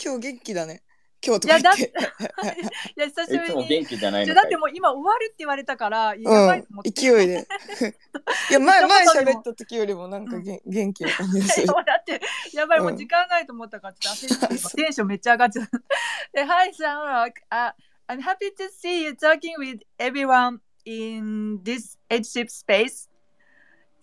[0.02, 0.82] 今日元気だね。
[1.26, 1.82] 今日とか言って。
[2.96, 3.46] いや、久しぶりに。
[3.46, 6.90] いつも元気じゃないだってもう今終わるって言われたから、やうんばいと思っ、て。
[6.90, 7.48] 勢いで。
[8.50, 11.74] いや、前、前喋った時よりもなんかげん元気な感じがするいや。
[11.82, 12.20] だって、
[12.54, 15.66] やばい、もううん時間ないと思ったから、ちょっと焦って、今テンションめっちゃ上がっちゃう。
[16.32, 17.32] で、Hi, Shamrock.
[17.50, 17.72] Uh,
[18.08, 23.08] I'm happy to see you talking with everyone in this H-ship space.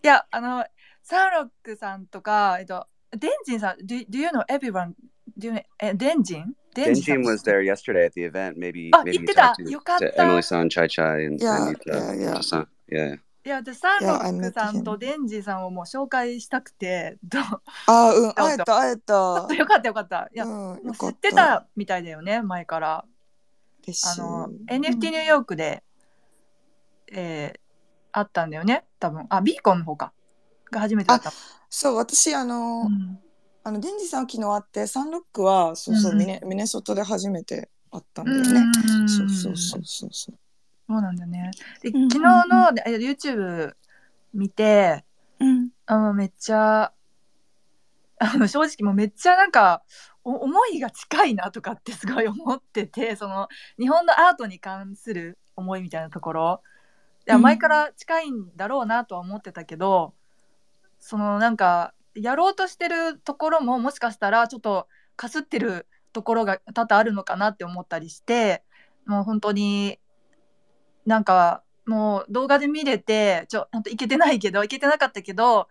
[0.04, 0.66] いや、あの、
[1.02, 4.94] サンロックさんとか、えっと、デンジンさん、do, do you know everyone?
[5.38, 6.56] Do you know, え、デンジン？
[6.76, 8.58] デンジン Denjin さん was there yesterday at the event.
[8.58, 9.66] Maybe あ、maybe 言 you ってた talked。
[9.66, 10.24] to, よかっ to た。
[10.24, 11.94] Emily-san, Chai Chai, and, Yeah, and Yuta.
[11.94, 12.34] yeah, yeah.
[12.38, 12.68] Yuta-san.
[12.90, 13.20] Yeah.
[13.46, 17.44] いや、で、サンロ Yeah, I ックさん.とデンジンさんをもう紹介したくて、どう？
[17.88, 19.14] あー、うん、会えた、会えた。
[19.14, 20.30] よかったよかった。
[20.34, 21.18] いや、うん、知よかった。
[21.18, 23.06] ってたみたいだよね、前から。
[23.06, 25.84] あの、NFT ニューヨークで、
[27.12, 27.60] えー、
[28.14, 29.26] あったんだよね、多分。
[29.30, 30.14] あ、ビーコンの方か。
[30.72, 31.34] が初めてだった。
[31.70, 33.20] そう、私、あの、うん
[33.63, 38.71] あの、デンジさんは昨日会って、サンロックは、そうそう、うんミネ、ミネソタで初めて会ったんだうんよね。
[39.08, 40.36] そうそうそうそうそう。
[40.89, 41.52] そうなんだね。
[41.82, 43.73] で、うん昨日のえ YouTube
[44.34, 45.06] 見て、
[45.39, 45.69] うん。
[45.86, 46.93] あのめっちゃ、
[48.19, 49.82] あの正直もうめっちゃなんか、
[50.26, 53.47] お思いが近いなとかってすごい思ってて、その
[53.80, 56.62] 日本のアートに関する思いみたいなところ、
[57.28, 60.13] いやうん前から近いんだろうなとは思ってたけど、
[60.99, 68.63] そのなんか、やろうとしてるところももしかしたらちょっとかすってるところが多々あるのかなって思ったりして、
[69.06, 69.99] もう本当に
[71.06, 75.67] なんかもう動画で見れてちょほんといけてないけどいけてなかったけど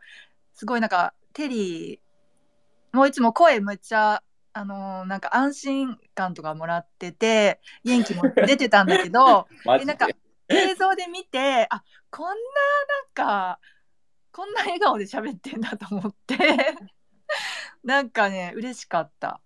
[0.55, 9.83] すごいなんかテリーもういつも声めっちゃあのーなんか安心感とかもらってて元気も出てたんだけど で。
[9.83, 10.09] えなんか
[10.49, 12.45] 映像で見てあこんななん
[13.15, 13.59] か
[14.33, 16.37] こんな笑顔で喋ってんだと思って
[17.85, 19.41] なんかね嬉しかった。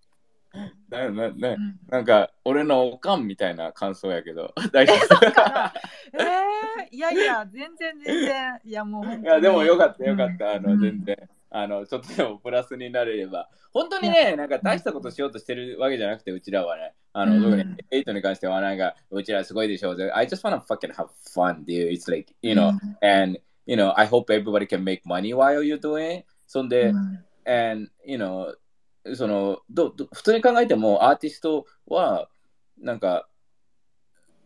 [0.89, 6.23] なななうんなんか、俺のおかんみたいな感想やけど、 大丈え、夫。
[6.23, 8.61] えー、いやいや、全然全然。
[8.65, 9.21] いや、もう。
[9.21, 10.53] いや、でもよかったよかった。
[10.53, 11.29] あの、うん全然。
[11.49, 13.49] あの、ちょっとでもプラスになれれば。
[13.71, 16.93] 本当にね、なんか大したことしようとしてるわけじゃなくて、うちらはね。
[17.13, 19.91] あの、うん特にエイトに関しては、なんか、うちらすごいでしょ。
[20.13, 21.91] I just wanna fucking have fun, dude.
[21.91, 22.71] It's like, you know,
[23.01, 26.25] and, you know, I hope everybody can make money while you're doing it.
[26.47, 27.25] そんで、うん。
[27.45, 28.55] and, you know,
[29.15, 32.29] そのどど普通に考えてもアーティストは
[32.79, 33.27] なんか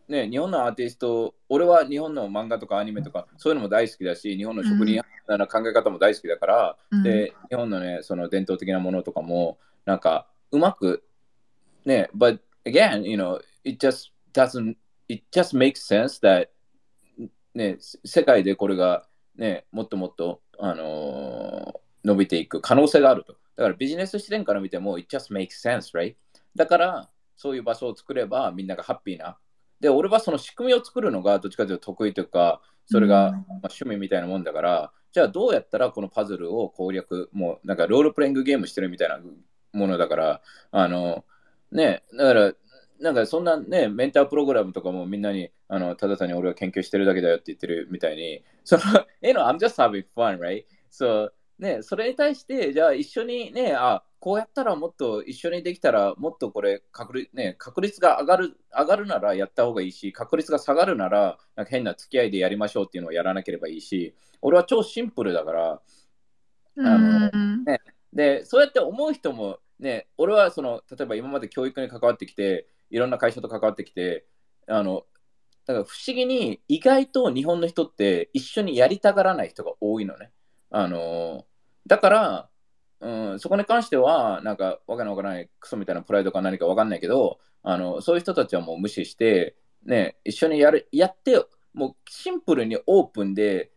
[0.08, 7.02] ね日本のアーティスト俺は日本の漫画とかアニメとかそういうのも大好きだし日本の職人の考え方も大好きだから、うん。
[7.02, 11.02] で日本のねその伝統的なものとかもなんかうまく
[11.84, 14.76] ね but again you know it just doesn't
[15.08, 16.48] it just makes sense that
[17.54, 23.36] ね世界でこれがねもっともっとあのー伸びていく可能性があると。
[23.56, 26.14] だからビジネス視点から見ても it just makes sense right?
[26.56, 29.38] だからそういう場所を作ればみんながハッピーな。
[29.80, 39.18] で俺はその仕組みを作るのがどっちかというと得意というかそれが、趣味みたいなもんだからじゃあどうやったらこのパズルを攻略もうなんかロールプレイングゲームしてるみたいな
[39.72, 40.40] ものだから
[40.70, 41.24] あの
[41.72, 42.52] ねだから
[43.02, 48.82] なんかそんなねメンタープログラムとかもみんなにあのただ単に俺は研究してるだけだよって言ってるみたいにその
[49.22, 50.64] you know I'm just having fun right?
[50.90, 65.80] so ね、それに対して、じゃあ一緒にね、あ、こうやったらもっと一緒にできたらもっとこれ確率,、ね、確率が上がる上がるならやった方がいいし、確率が下がるならなんか変な付き合いでやりましょうっていうのをやらなければいいし、俺は超シンプルだから、
[66.78, 67.64] あのうん
[68.12, 74.26] で、そうやって思う人もね、俺はその、例えば今まで教育に関わってきて、いろんな会社と関わってきて、
[74.68, 75.04] あの、
[75.66, 80.30] だから不思議に意外と日本の人って一緒にやりたがらない人が多いのね。
[80.70, 81.46] あの、
[81.86, 82.48] だから、
[83.00, 91.44] うん、そこに関しては、なんか、わけのわからないクソみたいなプライドか何かわかんないけど、あの、そういう人たちはもう無視して、ね、一緒にやる、やって、
[91.74, 93.72] もうシンプルにオープンで、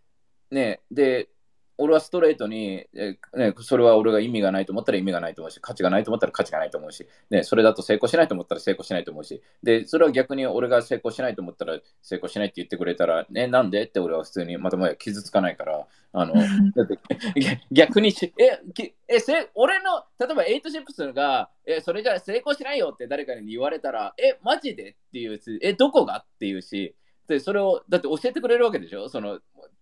[0.51, 1.29] ね、で、
[1.77, 16.97] 俺はストレートに、えね、それは俺が意味がないと思ったら意味がないと思うし、価値がないと思ったら価値がないと思うし、ね、それだと成功しないと思ったら成功しないと思うし、で、それは逆に俺が成功しないと思ったら成功しないって言ってくれたら、ね、なんでって俺は普通にまともや傷つかないから、あの、だって
[17.71, 18.59] 逆にし、え、
[19.07, 26.19] えせ俺の、例えばエイトシップスが、え、それじゃ成功しないよって誰かに言われたら、え、マジでっていうし、え、どこが？
[26.19, 26.95] っていうし、
[27.27, 29.09] で、それを、だって教えてくれるわけでしょ？
[29.09, 29.39] その、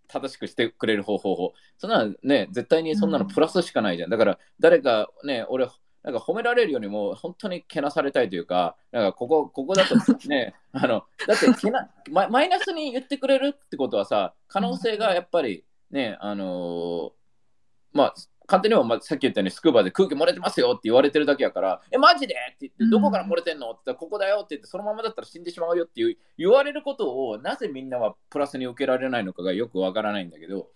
[0.08, 1.54] 正しくしてくれる方法を。
[1.78, 4.10] そんなね、絶対にそんなのプラスしかないじゃん。
[4.10, 5.68] だから、誰かね、俺、
[6.04, 9.96] なんか褒められるよりも本当にけなされたいというか、なんかここここだと
[10.28, 17.12] ね、 あのだってけなマ、マイナスに言ってくれるってことはさ、可能性がやっぱりね、あのー、
[17.94, 18.14] まあ、
[18.46, 22.36] 簡単には、まあ、さっき言ったようにスクーバで空気漏れてますよって言われてるだけやから、え、マジで？
[22.36, 23.72] って言って、どこから漏れてんの？
[23.72, 30.70] って言ったら、ここだよって言って、そのままだったら死んでしまうよっていう言われることを、なぜみんなはプラスに受けられないのかがよくわからないんだけど、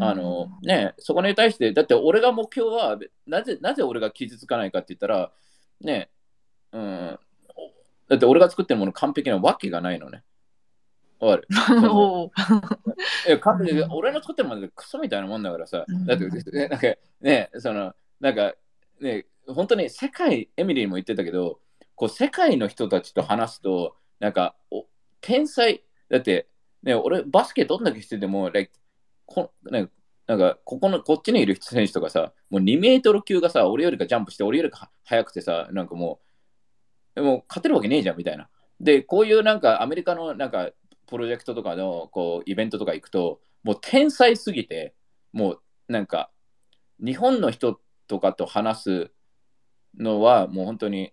[0.00, 5.30] あの、ね、そこに対して、だって俺が目標は、なぜ、なぜ俺が傷つかないかって言ったら、
[5.80, 6.10] ね、
[6.72, 7.18] うん、
[8.08, 10.22] だって俺が作ってるもの完璧なわけがないのね。
[11.28, 11.48] わる。
[13.28, 16.26] え、完璧俺の作ってるものでクソみたいなもんだからさ、だって、
[16.68, 18.54] なんかね、その、なんか
[19.00, 21.60] ね、本当に世界、エミリーも言ってたけど、
[21.94, 24.86] こう世界の人たちと話すと、なんか、お
[25.20, 26.48] 天才、だって、
[26.82, 28.72] ね、俺、バスケどんだけしてても、like、
[29.26, 29.88] こね、
[30.26, 36.20] なんか、ここの、こっちにいる選手とかさ、もう2メートル級がさ、俺よりかジャンプして、俺よりか速くてさ、なんかも
[37.16, 38.48] う、もう勝てるわけねえじゃん、みたいな。
[38.80, 40.70] で、こういうなんか、アメリカのなんか、
[41.12, 44.94] プロジェクトとかのこうイベントとか行くと、もう天才すぎて、
[45.34, 46.30] もうなんか、
[47.04, 49.10] 日本の人とかと話す
[49.98, 51.12] のは、もう本当に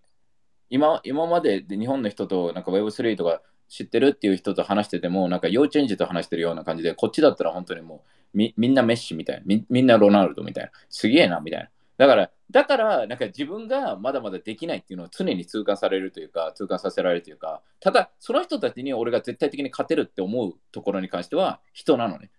[0.69, 11.69] 今、今まで日本の人となんか Web3 とか知ってるっていう人と話してても、なんか幼稚園児と話してるような感じで、こっちだったら本当にもうみみんなメッシみたいなみ、みんなロナウドみたいな、すげえなみたいな。
[11.97, 22.31] だから、だから、なんか自分がまだまだできないっていうのを常に痛感されるというか、痛感させられるというか、ただ、その人たちに俺が絶対的に勝てるって思うところに関しては人なのね。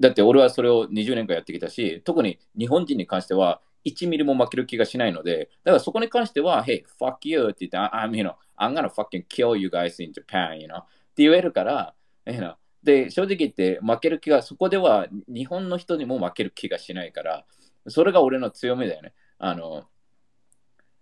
[0.00, 10.66] だって俺はそれを20年間やってきたし、特に日本人に関しては1ミリも負ける気がしないので、だからそこに関しては、Hey, fuck you って言って、I'm, you know, I'm gonna fucking kill you guys in Japan, you
[10.66, 10.80] know?
[10.80, 10.84] っ
[11.14, 11.94] て言えるから、
[12.26, 12.54] you know?
[12.82, 17.44] で、正直言って負ける気が、そこでは日本の人にも負ける気がしないから、
[17.88, 19.12] それが俺の強みだよね。
[19.44, 19.88] あの、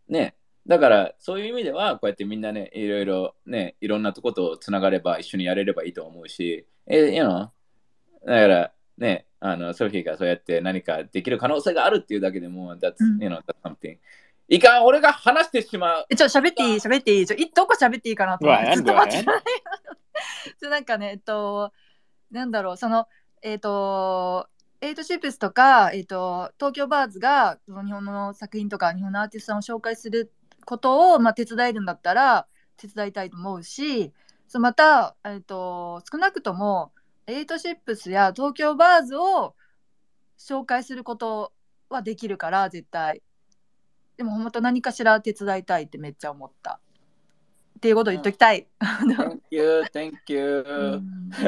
[0.09, 0.34] ね、
[0.66, 7.53] だからそういう意味では、こうやってみんなね、いろいろね、いろんなとことつながれば一緒にやれればいいと思うし、え、you know、だ
[8.24, 13.99] からね、あの、ソフィーがそうやって何かできる可能性があるっていうだけでも、that's, you know, that's something.
[14.49, 16.07] いかん、俺が話してしまう。
[16.16, 16.76] ちょ、喋っていい？
[16.76, 17.26] 喋っていい？
[17.26, 18.74] ちょ、どこ喋っていいかなと思って。
[18.76, 19.43] ずっと待ってない。
[20.70, 21.72] なんかね、えっと、
[22.30, 23.07] なんだろう、その、
[23.43, 24.49] えっと、
[24.83, 30.33] エイトシップスとか、えーと、東京バーズがその日本の作品とか日本のアーティストさんを紹介する
[30.64, 32.47] ことを、まあ、手伝えるんだったら
[32.78, 34.12] 手伝いたいと思うし
[34.49, 36.93] そまた、えーと、少なくとも
[37.26, 39.55] エイトシップスや東京バーズを
[40.39, 41.53] 紹介すること
[41.91, 43.22] はできるから絶対
[44.16, 46.81] でも本当何かしら手伝いたいってめっちゃ思った
[47.76, 48.66] っていうことを言っときたい。
[48.78, 50.64] Thank you, thank you.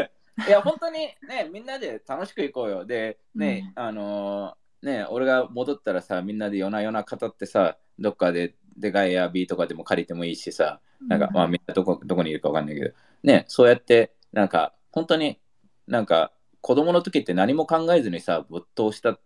[0.47, 2.85] いや、本当にね、みんなで楽しく行こうよ。
[2.85, 12.91] で、ね、うん、あのー、ね、俺が戻ったらさ、みんなで夜な夜な語ってさ、どっかででかいエアビーとかでも借りてもいいしさ、なんか、まあみんなどこどこにいるかわかんないけど、
[13.22, 15.39] ね、そうやって、なんか、本当に
[15.87, 19.18] なんか、子供の時って何も考えずにさ、没頭した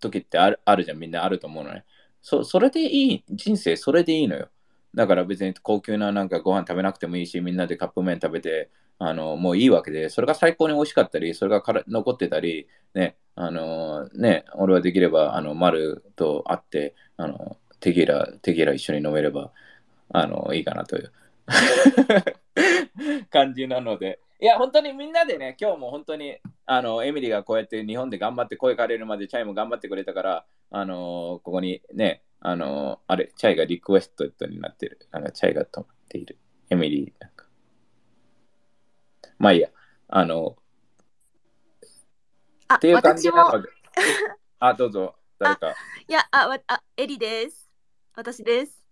[0.00, 1.84] 時ってあるあるじゃん、みんなあると思うのね。
[2.22, 4.48] そそれでいい、人生それでいいのよ。
[4.94, 19.52] だから別に高級ななんかご飯食べなくてもいいし、みんなでカップ麺食べて、あの、もういいわけで、それが最高に美味しかったり、それがから残ってたり、ね、あの、ね、俺はできれば、あの、丸と会って、あの、テキーラ、テキーラ一緒に飲めれば、
[20.10, 21.12] あの、いいかなという
[23.30, 34.98] 感じなので、いや、本当にみんなでね、今日も本当に、あの、エミリーがこうやって日本で頑張って声かれるまでチャイも頑張ってくれたから、あの、ここにね、あの、あれ、チャイがリクエストになってる。
[35.12, 36.36] なんかチャイが止まっている。
[36.68, 37.26] エミリー、
[39.38, 39.68] まあいいや。
[40.08, 40.56] あの、
[42.68, 43.68] あっていう感じなので。
[44.58, 45.74] あ、どうぞ、誰か。
[46.06, 47.68] いや、あ、わあエリです。
[48.14, 48.84] 私です。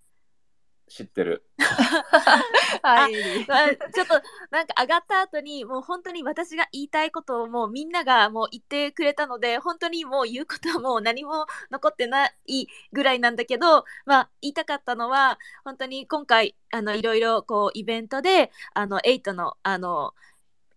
[0.93, 1.47] 知ってる。
[2.83, 4.21] はい、まあ、ちょっと
[4.51, 20.13] なんか上がった後にもう本当に私が言いたいことをもうみんながもう言ってくれたので本当にもう言うことはもう何も残ってないぐらいなんだけど、まあ、言いたかったのは本当に今回あのいろいろこうイベントであの8のあの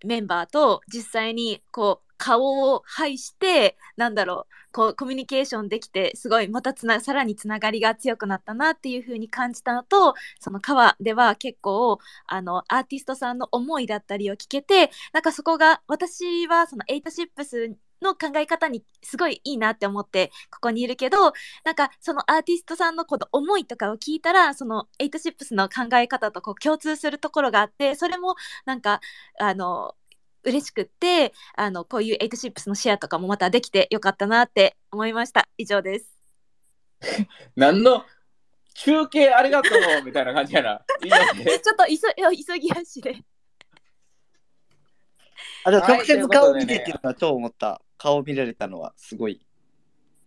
[0.04, 17.76] メンバーと実際にこう顔を拝してなんだろうこうコミュニケーションできてすごいまたつなさらにつながりが強くなったなっていう風に感じたのとその川では結構あのアーティストさんの思いだったりを聞けてなんかそこが私はそのエイトシップス
[18.06, 21.34] の考え方にすごいいいなって思ってここにいるけど
[21.66, 28.36] なんかそのアーティストさんのこの思いとかを聞いたらそのエイトシップスの考え方とこう共通するところがあってそれも
[28.66, 29.02] なんか
[29.40, 29.96] あの
[30.44, 35.50] 嬉しくってあのこういうエイトシップスのシェアとかもまたできてよかったなって思いました。
[35.58, 36.16] 以上です。
[37.56, 38.06] 何の
[38.76, 40.86] 中継ありがとうみたいな感じやな。
[41.04, 41.46] いいよね。
[41.60, 41.98] ちょっと急
[42.46, 43.16] 急ぎ足で。
[45.64, 47.82] あ、直接顔見てっていうのは超思った？
[47.98, 49.46] 顔見られたのはすごい。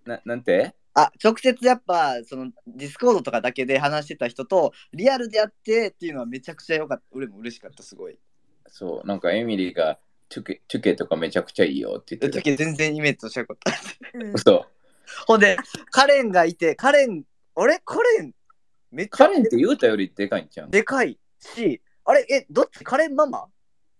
[0.04, 0.74] ななんて？
[0.94, 7.04] あ、直接やっぱ、そのディスコードとかだけで話してた人と、リアルでやってっていうのはめちゃくちゃ良かった。
[7.12, 8.18] 俺も嬉しかった、すごい。
[8.66, 12.42] そう、なんかエミリーがチュケチュケとかめちゃくちゃいいよって言ってた。
[12.42, 13.72] 時全然イメージとしてなかった。
[14.34, 14.66] 嘘。
[15.26, 15.56] ほんで、
[15.92, 17.22] カレンがいて、カレン、
[17.54, 17.80] あれ？
[17.84, 18.32] カレン、
[18.90, 20.66] めっちゃカレンって言うたよりでかいんちゃう？
[20.66, 22.82] んでかいし、あれ、え、どっち？
[22.82, 23.46] カレンママ？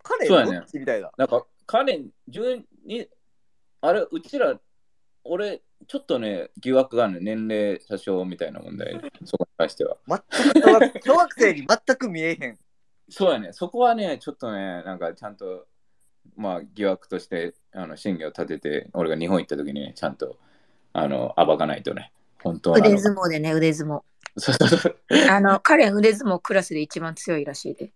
[0.03, 0.79] カレンそうやねどっち？
[0.81, 1.13] みたいな。
[1.17, 2.63] なんかカレン12
[3.81, 4.59] あれうちら
[5.25, 7.35] 俺ちょっとね疑惑があるね。
[7.37, 9.01] 年齢詐称みたいな問題。
[9.25, 9.97] そこに関しては。
[10.07, 12.59] 全く小学小学生に全く見えへん。
[13.09, 13.53] そうやね。
[13.53, 15.67] そこはねちょっとねなんかちゃんと
[16.37, 20.37] まあ疑惑としてあの審議を立てて俺が日本行った時にちゃんと
[20.93, 22.13] あの暴かないとね。
[22.43, 24.03] 本当なの腕相撲でね、腕相撲。
[24.37, 24.97] そうそうそう。
[25.29, 27.91] あの、彼、腕相撲クラスで一番強いらしいで。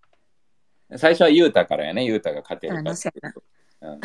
[0.96, 2.04] 最初はユータからやね。
[2.04, 3.30] ユータが勝てるあかのそうや
[3.80, 4.00] ら、うん、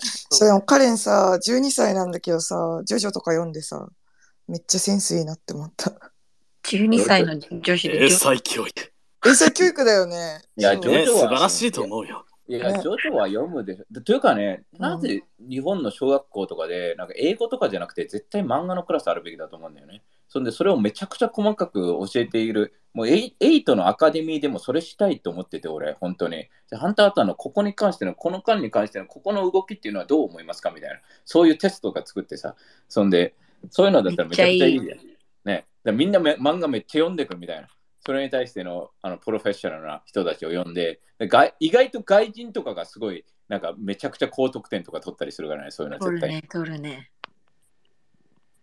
[0.30, 3.88] それもカレンさ、12歳なんだけどさ、ジョジョとか読んでさ、
[4.48, 5.92] めっちゃセンスいいなって思った。
[6.64, 8.92] 12歳の女子で英才教育。
[9.26, 10.42] 英才教育だよね。
[10.56, 12.24] いやジョジョは素晴らしいと思うよ。
[12.48, 13.84] いや、ねジョジョは読むでしょ。
[13.90, 20.02] でというかね、うんなぜ日本の小学校とかで、なんか英語とかじゃなくて、絶対漫画のクラスあるべきだと思うんだよね。
[20.32, 26.48] そんで、それをめちゃくちゃ細かく教えている、もうエイトのアカデミーでもそれしたいと思ってて、俺、本当に。
[26.70, 31.00] でハンターハンターのここに関しての、この間に関しての、ここの動きっていうのはどう思いますかみたいな。
[31.26, 32.56] そういうテストが作ってさ、
[32.88, 33.34] そんで、
[33.68, 34.98] そういうのだったらめちゃくちゃいいじゃん。
[35.44, 35.66] ね。
[35.84, 37.68] でみんなめ漫画めっちゃ読んでくるみたいな。
[38.04, 46.30] それに対してのあのプロフェッショナルな人たちを呼んでで外意外と外人とかがすごいなんかめちゃくちゃ高得点とか取ったりするからねそういうのは絶対。
[46.30, 47.11] 取るね、取るね。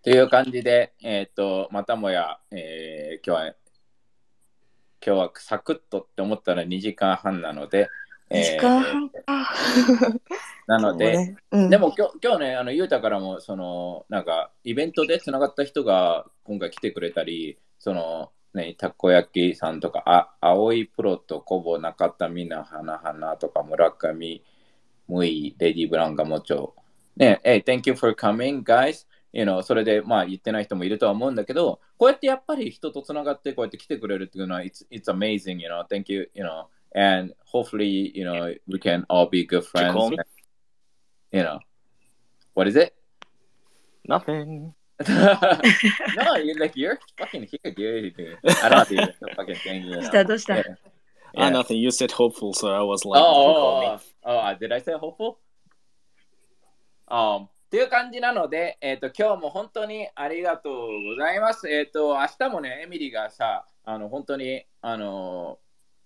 [0.02, 3.56] という感じで、えっ、とまたもや、えー今日は
[5.06, 7.90] 今日はサクッとって思ったら2時間半なので、
[8.30, 9.22] 2時間半か。
[10.68, 24.44] なので、ねうんでも今日今日ね、あのゆうたからもそのなんかイベントでつながった人が今回来てくれたり、そのね、たこ焼きさんとか、あ青いプロとコボ、中田みな、花花とか、村上、
[25.08, 26.74] ムイ、レディ・ブラウンがもうちょ。
[27.16, 29.09] ね、hey, thank you for coming, guys.
[29.33, 38.55] You know, それでまあ言ってない人もいるとは思うんだけど、こうやってやっぱり人とつながってこうやって来てくれるっていうのは、it's, it's amazing, you know, thank you, you know, and hopefully, you know,
[38.69, 39.93] we can all be good friends.
[39.93, 40.19] call me?
[41.33, 41.59] You know,
[42.55, 42.95] what is it?
[44.07, 44.73] Nothing.
[45.09, 48.15] no, you're like you're fucking here, dude.
[48.63, 49.83] I don't think it's a fucking thing.
[49.85, 50.05] You どう know?
[50.05, 50.63] したどうした Yeah.
[51.37, 51.51] Ah, Yeah.
[51.51, 51.79] nothing.
[51.81, 53.87] You said hopeful, so I was Oh, like, oh, call me.
[53.89, 55.39] oh, oh, uh, did I say hopeful?
[57.09, 60.74] Um, っていう感じなので、えっ、と、今日も本当にありがとう
[61.16, 61.70] ございます。
[61.70, 65.60] えっ、と、明日もね、エミリーがさ、あの、本当に、あの、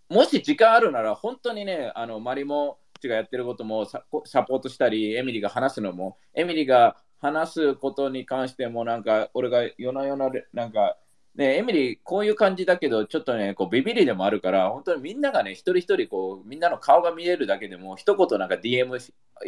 [0.09, 10.97] もし時間あるなら、本当にね、あの、マリモちがやってることもサポートしたり、エミリーが話すのも、エミリーが話すことに関しても、なんか、俺が夜な夜な、なんか、
[11.36, 19.00] ね、エミリー、こういう感じだけど、ちょっとね、こうビビりでもあるから、本当にみんながね、一人一人、こう、みんなの顔が見えるだけでも、一言なんか DM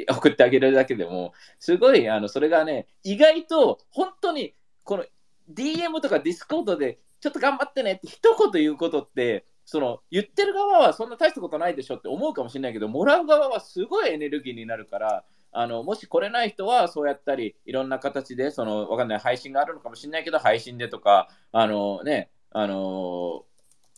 [0.10, 5.06] 送ってあげるだけでも、すごい、あの、それがね、意外と、本当に、この
[5.54, 15.26] DM とか Discord で、ちょっと頑張ってねって一言言うことって、その言ってる側はそんな大したことないでしょって思うかもしれないけど、もらう側はすごいエネルギーになるから、
[15.58, 23.45] あのもし来れない人はそうやったり、いろんな形で、そのわかんない配信があるのかもしれないけど、配信でとか、あのね、あの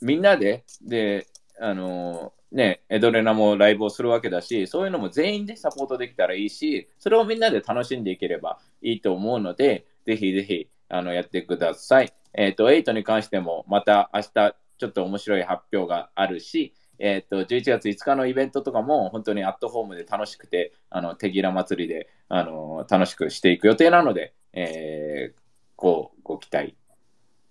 [0.02, 1.26] みんなで、で、
[1.60, 12.14] あのね、エドレナもライブをするわけだし、そういうのも全員でサポートできたらいいし、それをみんなで楽しんでいければいいと思うので、ぜひぜひあのやってください。
[12.34, 25.42] えっ、と、8に関しても、また明日、ちょっと面白い発表があるし、えっ、と、11月5日のイベントとかも、本当にアットホームで楽しくて、あの、手ぎら祭りで、あの、楽しくしていく予定なので、えー、
[25.76, 26.76] ご、ご期待。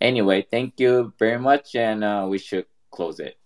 [0.01, 3.39] Anyway, thank you very much and、uh, we should close it.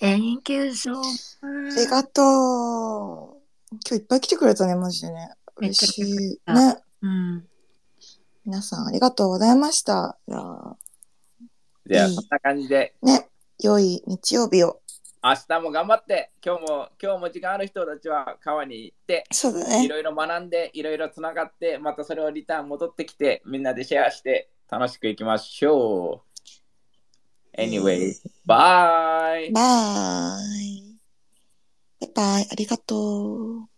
[0.00, 0.94] Thank you so
[1.42, 3.42] ありがとう。
[3.70, 5.30] 今日いっぱい来てくれたね、マジでね。
[5.56, 6.38] 嬉しい。
[6.44, 6.82] たね。
[7.02, 7.48] うん。
[8.44, 10.18] 皆さんありがとうございました。
[10.26, 10.76] じゃあ、
[11.86, 13.28] じゃあ、いいそんな感じで、ね、
[13.60, 14.81] 良い日曜日を。
[15.24, 19.84] 明日も頑張って、今日も、今日も時間ある人たちは川に行って、そうだね。
[19.84, 26.24] いろいろ学んで、いろいろつながって、またそれをリターン戻ってきて、みんなでシェアして楽しくいきましょ
[27.56, 27.60] う。
[27.60, 28.14] Anyway,
[28.44, 28.48] bye!
[28.48, 29.52] バイ。
[29.52, 30.38] バ
[32.00, 32.48] イバイ。
[32.50, 33.71] ありがとう。